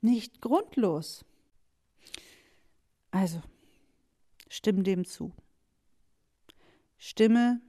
nicht 0.00 0.40
grundlos. 0.40 1.24
Also, 3.12 3.40
stimm 4.48 4.82
dem 4.82 5.04
zu. 5.04 5.32
Stimme 6.98 7.60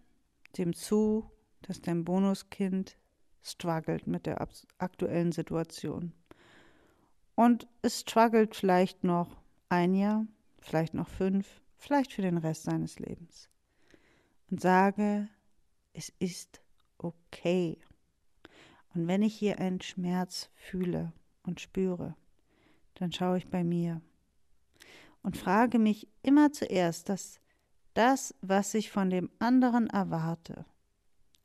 dem 0.58 0.74
zu, 0.74 1.30
dass 1.62 1.82
dein 1.82 2.04
Bonuskind 2.04 2.98
struggelt 3.44 4.08
mit 4.08 4.26
der 4.26 4.48
aktuellen 4.80 5.32
Situation. 5.32 6.14
Und 7.36 7.68
es 7.82 8.02
struggelt 8.02 8.56
vielleicht 8.56 9.04
noch 9.04 9.42
ein 9.70 9.96
Jahr, 9.96 10.26
vielleicht 10.60 10.94
noch 10.94 11.08
fünf, 11.08 11.62
vielleicht 11.78 12.14
für 12.14 12.22
den 12.22 12.38
Rest 12.38 12.64
seines 12.64 13.00
Lebens. 13.00 13.50
Und 14.50 14.62
sage, 14.62 15.28
es 15.94 16.14
ist 16.20 16.62
okay. 16.98 17.78
Und 18.94 19.08
wenn 19.08 19.24
ich 19.24 19.36
hier 19.36 19.60
einen 19.60 19.82
Schmerz 19.82 20.50
fühle 20.56 21.12
und 21.44 21.60
spüre, 21.60 22.16
dann 22.96 23.12
schaue 23.12 23.40
ich 23.40 23.48
bei 23.48 23.64
mir 23.64 24.02
und 25.24 25.38
frage 25.38 25.80
mich 25.80 26.08
immer 26.22 26.52
zuerst, 26.52 27.10
dass 27.10 27.40
das, 27.94 28.36
was 28.42 28.74
ich 28.74 28.92
von 28.92 29.10
dem 29.10 29.30
anderen 29.40 29.88
erwarte, 29.88 30.66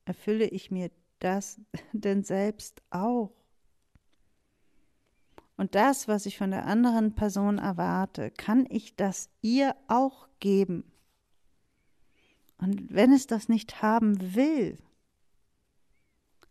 erfülle 0.04 0.46
ich 0.46 0.70
mir 0.70 0.90
das 1.20 1.60
denn 1.92 2.24
selbst 2.24 2.82
auch? 2.90 3.32
Und 5.58 5.74
das, 5.74 6.06
was 6.06 6.24
ich 6.24 6.38
von 6.38 6.52
der 6.52 6.66
anderen 6.66 7.16
Person 7.16 7.58
erwarte, 7.58 8.30
kann 8.30 8.64
ich 8.70 8.94
das 8.94 9.28
ihr 9.42 9.74
auch 9.88 10.28
geben? 10.38 10.84
Und 12.58 12.94
wenn 12.94 13.12
es 13.12 13.26
das 13.26 13.48
nicht 13.48 13.82
haben 13.82 14.36
will, 14.36 14.78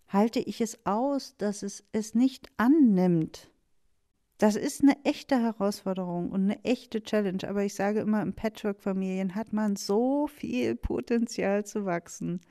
halte 0.09 0.39
ich 0.39 0.59
es 0.59 0.85
aus, 0.85 1.35
dass 1.37 1.63
es 1.63 1.85
es 1.93 2.15
nicht 2.15 2.49
annimmt. 2.57 3.49
Das 4.39 4.57
ist 4.57 4.83
eine 4.83 4.97
echte 5.05 5.41
Herausforderung 5.41 6.29
und 6.29 6.43
eine 6.43 6.63
echte 6.65 7.01
Challenge. 7.01 7.47
Aber 7.47 7.63
ich 7.63 7.75
sage 7.75 8.01
immer, 8.01 8.21
in 8.21 8.33
Patchwork-Familien 8.33 9.35
hat 9.35 9.53
man 9.53 9.77
so 9.77 10.27
viel 10.27 10.75
Potenzial 10.75 11.65
zu 11.65 11.85
wachsen. 11.85 12.41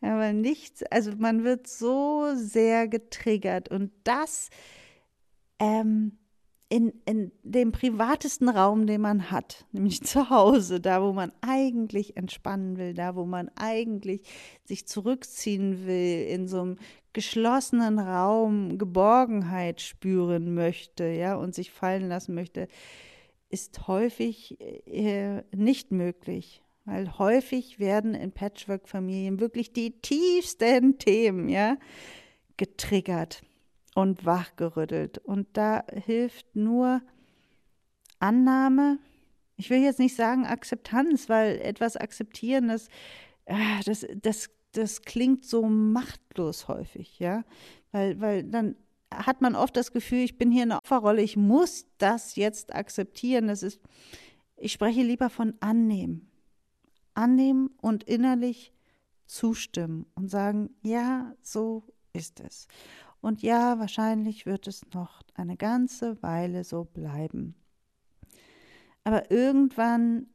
Aber 0.00 0.32
nichts, 0.32 0.84
also 0.84 1.10
man 1.18 1.42
wird 1.42 1.66
so 1.66 2.28
sehr 2.36 2.86
getriggert 2.86 3.68
und 3.68 3.90
das 4.04 4.48
ähm, 5.58 6.18
in, 6.70 6.92
in 7.06 7.32
dem 7.42 7.72
privatesten 7.72 8.48
Raum, 8.48 8.86
den 8.86 9.00
man 9.00 9.30
hat, 9.30 9.64
nämlich 9.72 10.02
zu 10.02 10.30
Hause, 10.30 10.80
da 10.80 11.02
wo 11.02 11.12
man 11.12 11.32
eigentlich 11.40 12.16
entspannen 12.16 12.76
will, 12.76 12.94
da 12.94 13.16
wo 13.16 13.24
man 13.24 13.50
eigentlich 13.56 14.22
sich 14.64 14.86
zurückziehen 14.86 15.86
will, 15.86 16.26
in 16.28 16.46
so 16.46 16.60
einem 16.60 16.76
geschlossenen 17.12 17.98
Raum 17.98 18.78
Geborgenheit 18.78 19.80
spüren 19.80 20.54
möchte, 20.54 21.04
ja, 21.04 21.36
und 21.36 21.54
sich 21.54 21.70
fallen 21.70 22.08
lassen 22.08 22.34
möchte, 22.34 22.68
ist 23.48 23.88
häufig 23.88 24.60
äh, 24.60 25.42
nicht 25.56 25.90
möglich. 25.90 26.62
Weil 26.84 27.18
häufig 27.18 27.78
werden 27.78 28.14
in 28.14 28.32
Patchwork-Familien 28.32 29.40
wirklich 29.40 29.72
die 29.72 30.00
tiefsten 30.00 30.98
Themen, 30.98 31.48
ja, 31.48 31.76
getriggert 32.56 33.42
und 33.98 34.24
wachgerüttelt. 34.24 35.18
Und 35.18 35.48
da 35.54 35.82
hilft 35.92 36.54
nur 36.54 37.02
Annahme. 38.20 39.00
Ich 39.56 39.70
will 39.70 39.82
jetzt 39.82 39.98
nicht 39.98 40.14
sagen 40.14 40.46
Akzeptanz, 40.46 41.28
weil 41.28 41.58
etwas 41.58 41.96
akzeptieren, 41.96 42.68
das, 42.68 42.86
äh, 43.46 43.56
das, 43.84 44.06
das, 44.22 44.50
das 44.70 45.02
klingt 45.02 45.44
so 45.44 45.66
machtlos 45.66 46.68
häufig, 46.68 47.18
ja. 47.18 47.42
Weil, 47.90 48.20
weil 48.20 48.44
dann 48.44 48.76
hat 49.12 49.40
man 49.40 49.56
oft 49.56 49.76
das 49.76 49.90
Gefühl, 49.90 50.20
ich 50.20 50.38
bin 50.38 50.52
hier 50.52 50.62
in 50.62 50.68
der 50.68 50.78
Opferrolle, 50.78 51.20
ich 51.20 51.36
muss 51.36 51.84
das 51.98 52.36
jetzt 52.36 52.72
akzeptieren. 52.72 53.48
Das 53.48 53.64
ist, 53.64 53.80
ich 54.56 54.70
spreche 54.70 55.02
lieber 55.02 55.28
von 55.28 55.54
annehmen. 55.58 56.30
Annehmen 57.14 57.70
und 57.80 58.04
innerlich 58.04 58.72
zustimmen 59.26 60.06
und 60.14 60.28
sagen, 60.28 60.70
ja, 60.82 61.34
so 61.42 61.82
ist 62.12 62.38
es. 62.38 62.68
Und 63.20 63.42
ja, 63.42 63.78
wahrscheinlich 63.78 64.46
wird 64.46 64.66
es 64.66 64.82
noch 64.92 65.22
eine 65.34 65.56
ganze 65.56 66.22
Weile 66.22 66.64
so 66.64 66.84
bleiben. 66.84 67.54
Aber 69.04 69.30
irgendwann 69.30 70.28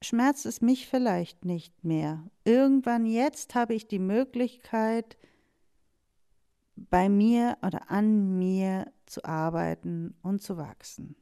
schmerzt 0.00 0.46
es 0.46 0.60
mich 0.60 0.86
vielleicht 0.86 1.44
nicht 1.44 1.84
mehr. 1.84 2.24
Irgendwann 2.44 3.06
jetzt 3.06 3.54
habe 3.54 3.74
ich 3.74 3.86
die 3.86 3.98
Möglichkeit, 3.98 5.16
bei 6.76 7.08
mir 7.08 7.56
oder 7.64 7.90
an 7.90 8.38
mir 8.38 8.90
zu 9.06 9.24
arbeiten 9.24 10.16
und 10.22 10.42
zu 10.42 10.56
wachsen. 10.56 11.14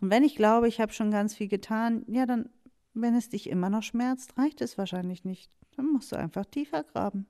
Und 0.00 0.10
wenn 0.10 0.24
ich 0.24 0.34
glaube, 0.34 0.68
ich 0.68 0.80
habe 0.80 0.92
schon 0.92 1.10
ganz 1.10 1.34
viel 1.34 1.48
getan, 1.48 2.04
ja, 2.08 2.26
dann, 2.26 2.50
wenn 2.92 3.14
es 3.14 3.28
dich 3.28 3.48
immer 3.48 3.70
noch 3.70 3.82
schmerzt, 3.82 4.36
reicht 4.36 4.60
es 4.60 4.76
wahrscheinlich 4.76 5.24
nicht. 5.24 5.50
Dann 5.76 5.86
musst 5.92 6.10
du 6.12 6.16
einfach 6.16 6.44
tiefer 6.46 6.82
graben. 6.82 7.26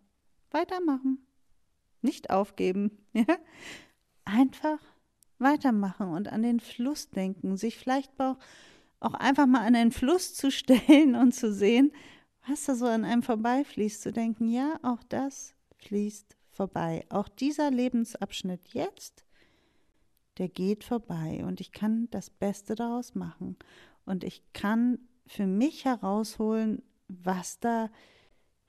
Weitermachen 0.51 1.19
nicht 2.05 2.31
aufgeben. 2.31 2.99
Ja? 3.17 3.37
Einfach 4.25 4.81
weitermachen 5.39 6.09
und 6.09 6.29
an 6.33 6.43
den 6.43 6.59
Fluss 6.59 7.11
denken, 7.11 7.57
sich 7.57 7.77
vielleicht 7.77 8.19
auch, 8.19 8.39
auch 8.99 9.15
einfach 9.15 9.47
mal 9.47 9.61
an 9.65 9.75
den 9.75 9.93
Fluss 9.93 10.35
zu 10.35 10.51
stellen 10.51 11.15
und 11.15 11.33
zu 11.33 11.53
sehen, 11.53 11.93
was 12.47 12.65
da 12.65 12.75
so 12.75 12.87
an 12.87 13.05
einem 13.05 13.23
vorbeifließt, 13.23 14.03
zu 14.03 14.13
denken, 14.13 14.49
ja, 14.49 14.79
auch 14.83 15.03
das 15.09 15.55
fließt 15.77 16.37
vorbei. 16.51 17.05
Auch 17.09 17.29
dieser 17.29 17.71
Lebensabschnitt 17.71 18.69
jetzt, 18.73 19.25
der 20.39 20.49
geht 20.49 20.85
vorbei 20.85 21.45
und 21.45 21.61
ich 21.61 21.73
kann 21.73 22.09
das 22.11 22.31
Beste 22.31 22.75
daraus 22.75 23.15
machen 23.15 23.57
und 24.05 24.25
ich 24.25 24.43
kann 24.53 24.99
für 25.27 25.47
mich 25.47 25.85
herausholen, 25.85 26.83
was 27.09 27.61
da 27.61 27.91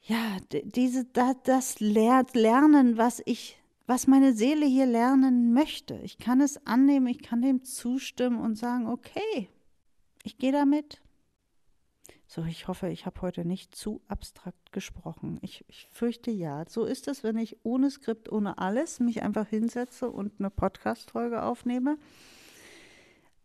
ja, 0.07 0.37
diese, 0.51 1.05
das 1.05 1.79
Lernen, 1.79 2.97
was 2.97 3.23
ich, 3.25 3.57
was 3.87 4.05
meine 4.05 4.33
Seele 4.33 4.65
hier 4.65 4.85
lernen 4.85 5.53
möchte. 5.53 5.95
Ich 6.03 6.19
kann 6.19 6.41
es 6.41 6.65
annehmen, 6.67 7.07
ich 7.07 7.23
kann 7.23 7.41
dem 7.41 7.63
zustimmen 7.63 8.39
und 8.39 8.55
sagen, 8.55 8.87
okay, 8.87 9.49
ich 10.23 10.37
gehe 10.37 10.51
damit. 10.51 11.01
So, 12.27 12.43
ich 12.43 12.67
hoffe, 12.67 12.89
ich 12.89 13.05
habe 13.05 13.21
heute 13.21 13.45
nicht 13.45 13.75
zu 13.75 14.01
abstrakt 14.07 14.71
gesprochen. 14.71 15.39
Ich, 15.41 15.63
ich 15.67 15.87
fürchte 15.91 16.31
ja. 16.31 16.65
So 16.67 16.85
ist 16.85 17.07
es, 17.07 17.23
wenn 17.23 17.37
ich 17.37 17.57
ohne 17.63 17.89
Skript, 17.89 18.31
ohne 18.31 18.57
alles 18.57 18.99
mich 18.99 19.23
einfach 19.23 19.47
hinsetze 19.47 20.09
und 20.09 20.33
eine 20.39 20.49
Podcast-Folge 20.49 21.43
aufnehme. 21.43 21.97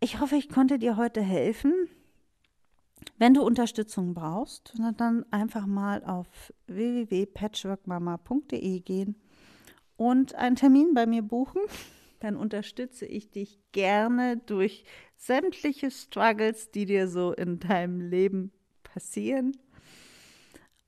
Ich 0.00 0.20
hoffe, 0.20 0.36
ich 0.36 0.48
konnte 0.48 0.78
dir 0.78 0.96
heute 0.96 1.22
helfen. 1.22 1.88
Wenn 3.18 3.34
du 3.34 3.42
Unterstützung 3.42 4.14
brauchst, 4.14 4.72
dann 4.96 5.26
einfach 5.30 5.66
mal 5.66 6.02
auf 6.04 6.26
www.patchworkmama.de 6.66 8.80
gehen 8.80 9.16
und 9.96 10.34
einen 10.34 10.56
Termin 10.56 10.94
bei 10.94 11.04
mir 11.06 11.22
buchen. 11.22 11.60
Dann 12.20 12.36
unterstütze 12.36 13.06
ich 13.06 13.30
dich 13.30 13.58
gerne 13.72 14.36
durch 14.36 14.84
sämtliche 15.16 15.90
Struggles, 15.90 16.70
die 16.70 16.84
dir 16.84 17.08
so 17.08 17.32
in 17.32 17.60
deinem 17.60 18.02
Leben 18.02 18.52
passieren 18.82 19.56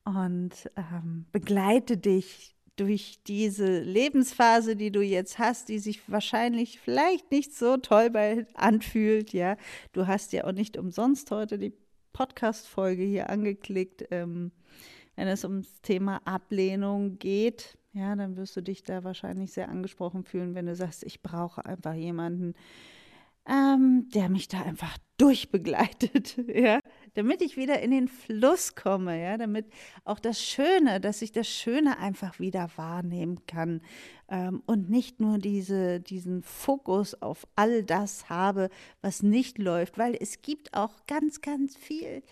und 0.05 0.71
ähm, 0.77 1.25
begleite 1.33 1.97
dich 1.97 2.55
durch 2.77 3.21
diese 3.27 3.81
Lebensphase, 3.81 4.77
die 4.77 4.91
du 4.91 5.03
jetzt 5.03 5.39
hast, 5.39 5.69
die 5.69 5.79
sich 5.79 6.11
wahrscheinlich 6.11 6.81
vielleicht 6.81 7.31
nicht 7.31 7.55
so 7.55 7.77
toll 7.77 8.11
anfühlt, 8.55 9.33
ja. 9.33 9.57
Du 9.93 10.07
hast 10.07 10.33
ja 10.33 10.45
auch 10.45 10.53
nicht 10.53 10.77
umsonst 10.77 11.31
heute 11.31 11.59
die 11.59 11.75
Podcast-Folge 12.13 13.03
hier 13.03 13.31
angeklickt. 13.31 14.05
Ähm, 14.11 14.53
wenn 15.17 15.29
es 15.29 15.45
ums 15.45 15.81
Thema 15.83 16.21
Ablehnung 16.25 17.19
geht, 17.19 17.77
ja, 17.93 18.17
dann 18.17 18.37
wirst 18.37 18.57
du 18.57 18.63
dich 18.63 18.83
da 18.83 19.05
wahrscheinlich 19.05 19.53
sehr 19.53 19.69
angesprochen 19.69 20.25
fühlen, 20.25 20.55
wenn 20.55 20.67
du 20.67 20.75
sagst, 20.75 21.05
ich 21.05 21.23
brauche 21.23 21.65
einfach 21.67 21.95
jemanden, 21.95 22.55
ähm, 23.47 24.09
der 24.15 24.29
mich 24.29 24.49
da 24.49 24.63
einfach 24.63 24.97
durchbegleitet, 25.23 26.37
ja, 26.53 26.81
damit 27.15 27.43
ich 27.43 27.57
wieder 27.57 27.81
in 27.81 27.93
den 27.93 28.09
Fluss 28.09 28.75
komme, 28.75 29.23
ja, 29.23 29.39
damit 29.39 29.67
auch 30.05 30.19
das 30.19 30.43
Schöne, 30.43 31.01
dass 31.01 31.23
ich 31.23 31.31
das 31.31 31.47
Schöne 31.47 31.99
einfach 31.99 32.41
wieder 32.41 32.69
wahrnehmen 32.75 33.47
kann 33.47 33.83
ähm, 34.29 34.65
und 34.67 34.91
nicht 34.91 35.21
nur 35.21 35.39
diese, 35.39 36.01
diesen 36.01 36.43
Fokus 36.43 37.15
auf 37.23 37.47
all 37.55 37.85
das 37.85 38.29
habe, 38.31 38.69
was 39.01 39.23
nicht 39.23 39.59
läuft, 39.59 39.97
weil 39.97 40.17
es 40.19 40.43
gibt 40.43 40.75
auch 40.75 41.07
ganz, 41.07 41.41
ganz 41.41 41.77
viel, 41.77 42.25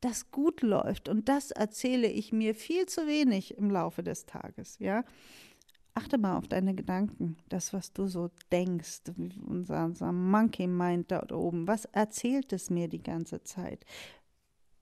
das 0.00 0.30
gut 0.30 0.62
läuft 0.62 1.10
und 1.10 1.28
das 1.28 1.50
erzähle 1.50 2.08
ich 2.08 2.32
mir 2.32 2.54
viel 2.54 2.86
zu 2.86 3.06
wenig 3.06 3.58
im 3.58 3.70
Laufe 3.70 4.02
des 4.02 4.24
Tages, 4.24 4.78
ja. 4.78 5.04
Achte 5.94 6.16
mal 6.16 6.38
auf 6.38 6.48
deine 6.48 6.74
Gedanken, 6.74 7.36
das, 7.50 7.74
was 7.74 7.92
du 7.92 8.06
so 8.06 8.30
denkst, 8.50 9.02
unser, 9.46 9.84
unser 9.84 10.10
Monkey 10.10 10.66
Mind 10.66 11.10
da 11.10 11.26
oben. 11.30 11.68
Was 11.68 11.84
erzählt 11.86 12.52
es 12.52 12.70
mir 12.70 12.88
die 12.88 13.02
ganze 13.02 13.42
Zeit? 13.42 13.84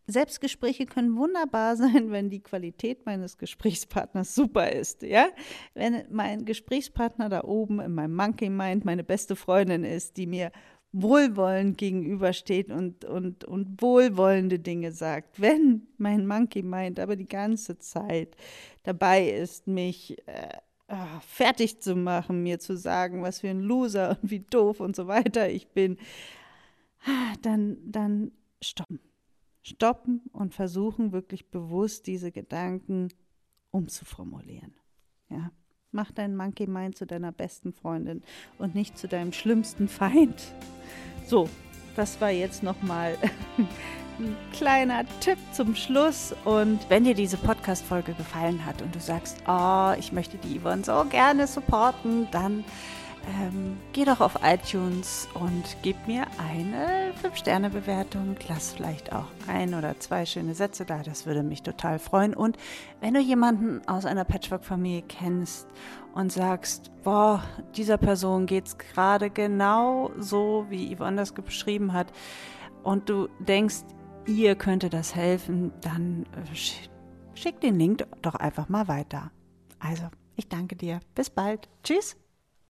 Selbstgespräche 0.06 0.86
können 0.86 1.16
wunderbar 1.16 1.76
sein, 1.76 2.10
wenn 2.10 2.30
die 2.30 2.42
Qualität 2.42 3.06
meines 3.06 3.38
Gesprächspartners 3.38 4.34
super 4.34 4.70
ist, 4.70 5.02
ja? 5.02 5.28
Wenn 5.74 6.04
mein 6.10 6.44
Gesprächspartner 6.44 7.28
da 7.28 7.42
oben 7.42 7.80
in 7.80 7.94
meinem 7.94 8.14
Monkey 8.14 8.50
Mind 8.50 8.84
meine 8.84 9.04
beste 9.04 9.34
Freundin 9.34 9.84
ist, 9.84 10.16
die 10.16 10.26
mir 10.26 10.52
wohlwollend 10.92 11.78
gegenübersteht 11.78 12.70
und, 12.70 13.04
und, 13.04 13.44
und 13.44 13.80
wohlwollende 13.80 14.58
Dinge 14.58 14.90
sagt. 14.90 15.40
Wenn 15.40 15.86
mein 15.98 16.26
Monkey 16.26 16.62
Mind 16.62 16.98
aber 16.98 17.14
die 17.14 17.28
ganze 17.28 17.78
Zeit 17.78 18.36
dabei 18.82 19.28
ist, 19.28 19.68
mich 19.68 20.18
äh, 20.26 20.48
ah, 20.90 21.20
fertig 21.20 21.80
zu 21.80 21.94
machen, 21.96 22.42
mir 22.42 22.58
zu 22.58 22.76
sagen, 22.76 23.22
was 23.22 23.40
für 23.40 23.48
ein 23.48 23.60
Loser 23.60 24.18
und 24.22 24.30
wie 24.30 24.40
doof 24.40 24.80
und 24.80 24.94
so 24.94 25.06
weiter 25.06 25.48
ich 25.48 25.68
bin, 25.68 25.98
ah, 27.06 27.34
dann, 27.42 27.78
dann 27.84 28.32
stoppen 28.62 29.00
stoppen 29.62 30.22
und 30.32 30.54
versuchen 30.54 31.12
wirklich 31.12 31.50
bewusst 31.50 32.06
diese 32.06 32.32
Gedanken 32.32 33.08
umzuformulieren. 33.70 34.74
Ja? 35.28 35.50
Mach 35.92 36.12
deinen 36.12 36.36
Monkey 36.36 36.66
Mind 36.66 36.96
zu 36.96 37.06
deiner 37.06 37.32
besten 37.32 37.72
Freundin 37.72 38.22
und 38.58 38.74
nicht 38.74 38.96
zu 38.96 39.08
deinem 39.08 39.32
schlimmsten 39.32 39.88
Feind. 39.88 40.54
So, 41.26 41.48
das 41.96 42.20
war 42.20 42.30
jetzt 42.30 42.62
nochmal 42.62 43.16
ein 44.20 44.36
kleiner 44.52 45.04
Tipp 45.20 45.38
zum 45.52 45.74
Schluss. 45.74 46.34
Und 46.44 46.78
wenn 46.88 47.04
dir 47.04 47.14
diese 47.14 47.36
Podcast-Folge 47.36 48.12
gefallen 48.14 48.64
hat 48.64 48.82
und 48.82 48.94
du 48.94 49.00
sagst, 49.00 49.38
oh, 49.48 49.92
ich 49.98 50.12
möchte 50.12 50.36
die 50.38 50.60
Yvonne 50.60 50.84
so 50.84 51.04
gerne 51.08 51.46
supporten, 51.46 52.28
dann 52.30 52.64
ähm, 53.42 53.78
geh 53.92 54.04
doch 54.04 54.20
auf 54.20 54.38
iTunes 54.42 55.28
und 55.34 55.64
gib 55.82 56.06
mir 56.06 56.26
eine 56.38 57.12
5-Sterne-Bewertung. 57.22 58.36
Lass 58.48 58.72
vielleicht 58.72 59.12
auch 59.12 59.26
ein 59.46 59.74
oder 59.74 59.98
zwei 59.98 60.24
schöne 60.26 60.54
Sätze 60.54 60.84
da. 60.84 61.02
Das 61.02 61.26
würde 61.26 61.42
mich 61.42 61.62
total 61.62 61.98
freuen. 61.98 62.34
Und 62.34 62.56
wenn 63.00 63.14
du 63.14 63.20
jemanden 63.20 63.86
aus 63.88 64.04
einer 64.04 64.24
Patchwork-Familie 64.24 65.02
kennst 65.02 65.66
und 66.14 66.32
sagst, 66.32 66.90
boah, 67.02 67.42
dieser 67.76 67.98
Person 67.98 68.46
geht 68.46 68.66
es 68.66 68.78
gerade 68.78 69.30
genau 69.30 70.10
so, 70.18 70.66
wie 70.68 70.94
Yvonne 70.94 71.16
das 71.16 71.32
beschrieben 71.32 71.92
hat, 71.92 72.08
und 72.82 73.08
du 73.08 73.28
denkst, 73.38 73.84
ihr 74.30 74.54
könnte 74.54 74.90
das 74.90 75.14
helfen, 75.14 75.72
dann 75.80 76.24
äh, 76.24 77.34
schick 77.34 77.60
den 77.60 77.78
Link 77.78 78.06
doch 78.22 78.34
einfach 78.34 78.68
mal 78.68 78.88
weiter. 78.88 79.30
Also, 79.78 80.04
ich 80.36 80.48
danke 80.48 80.76
dir. 80.76 81.00
Bis 81.14 81.30
bald. 81.30 81.68
Tschüss. 81.82 82.16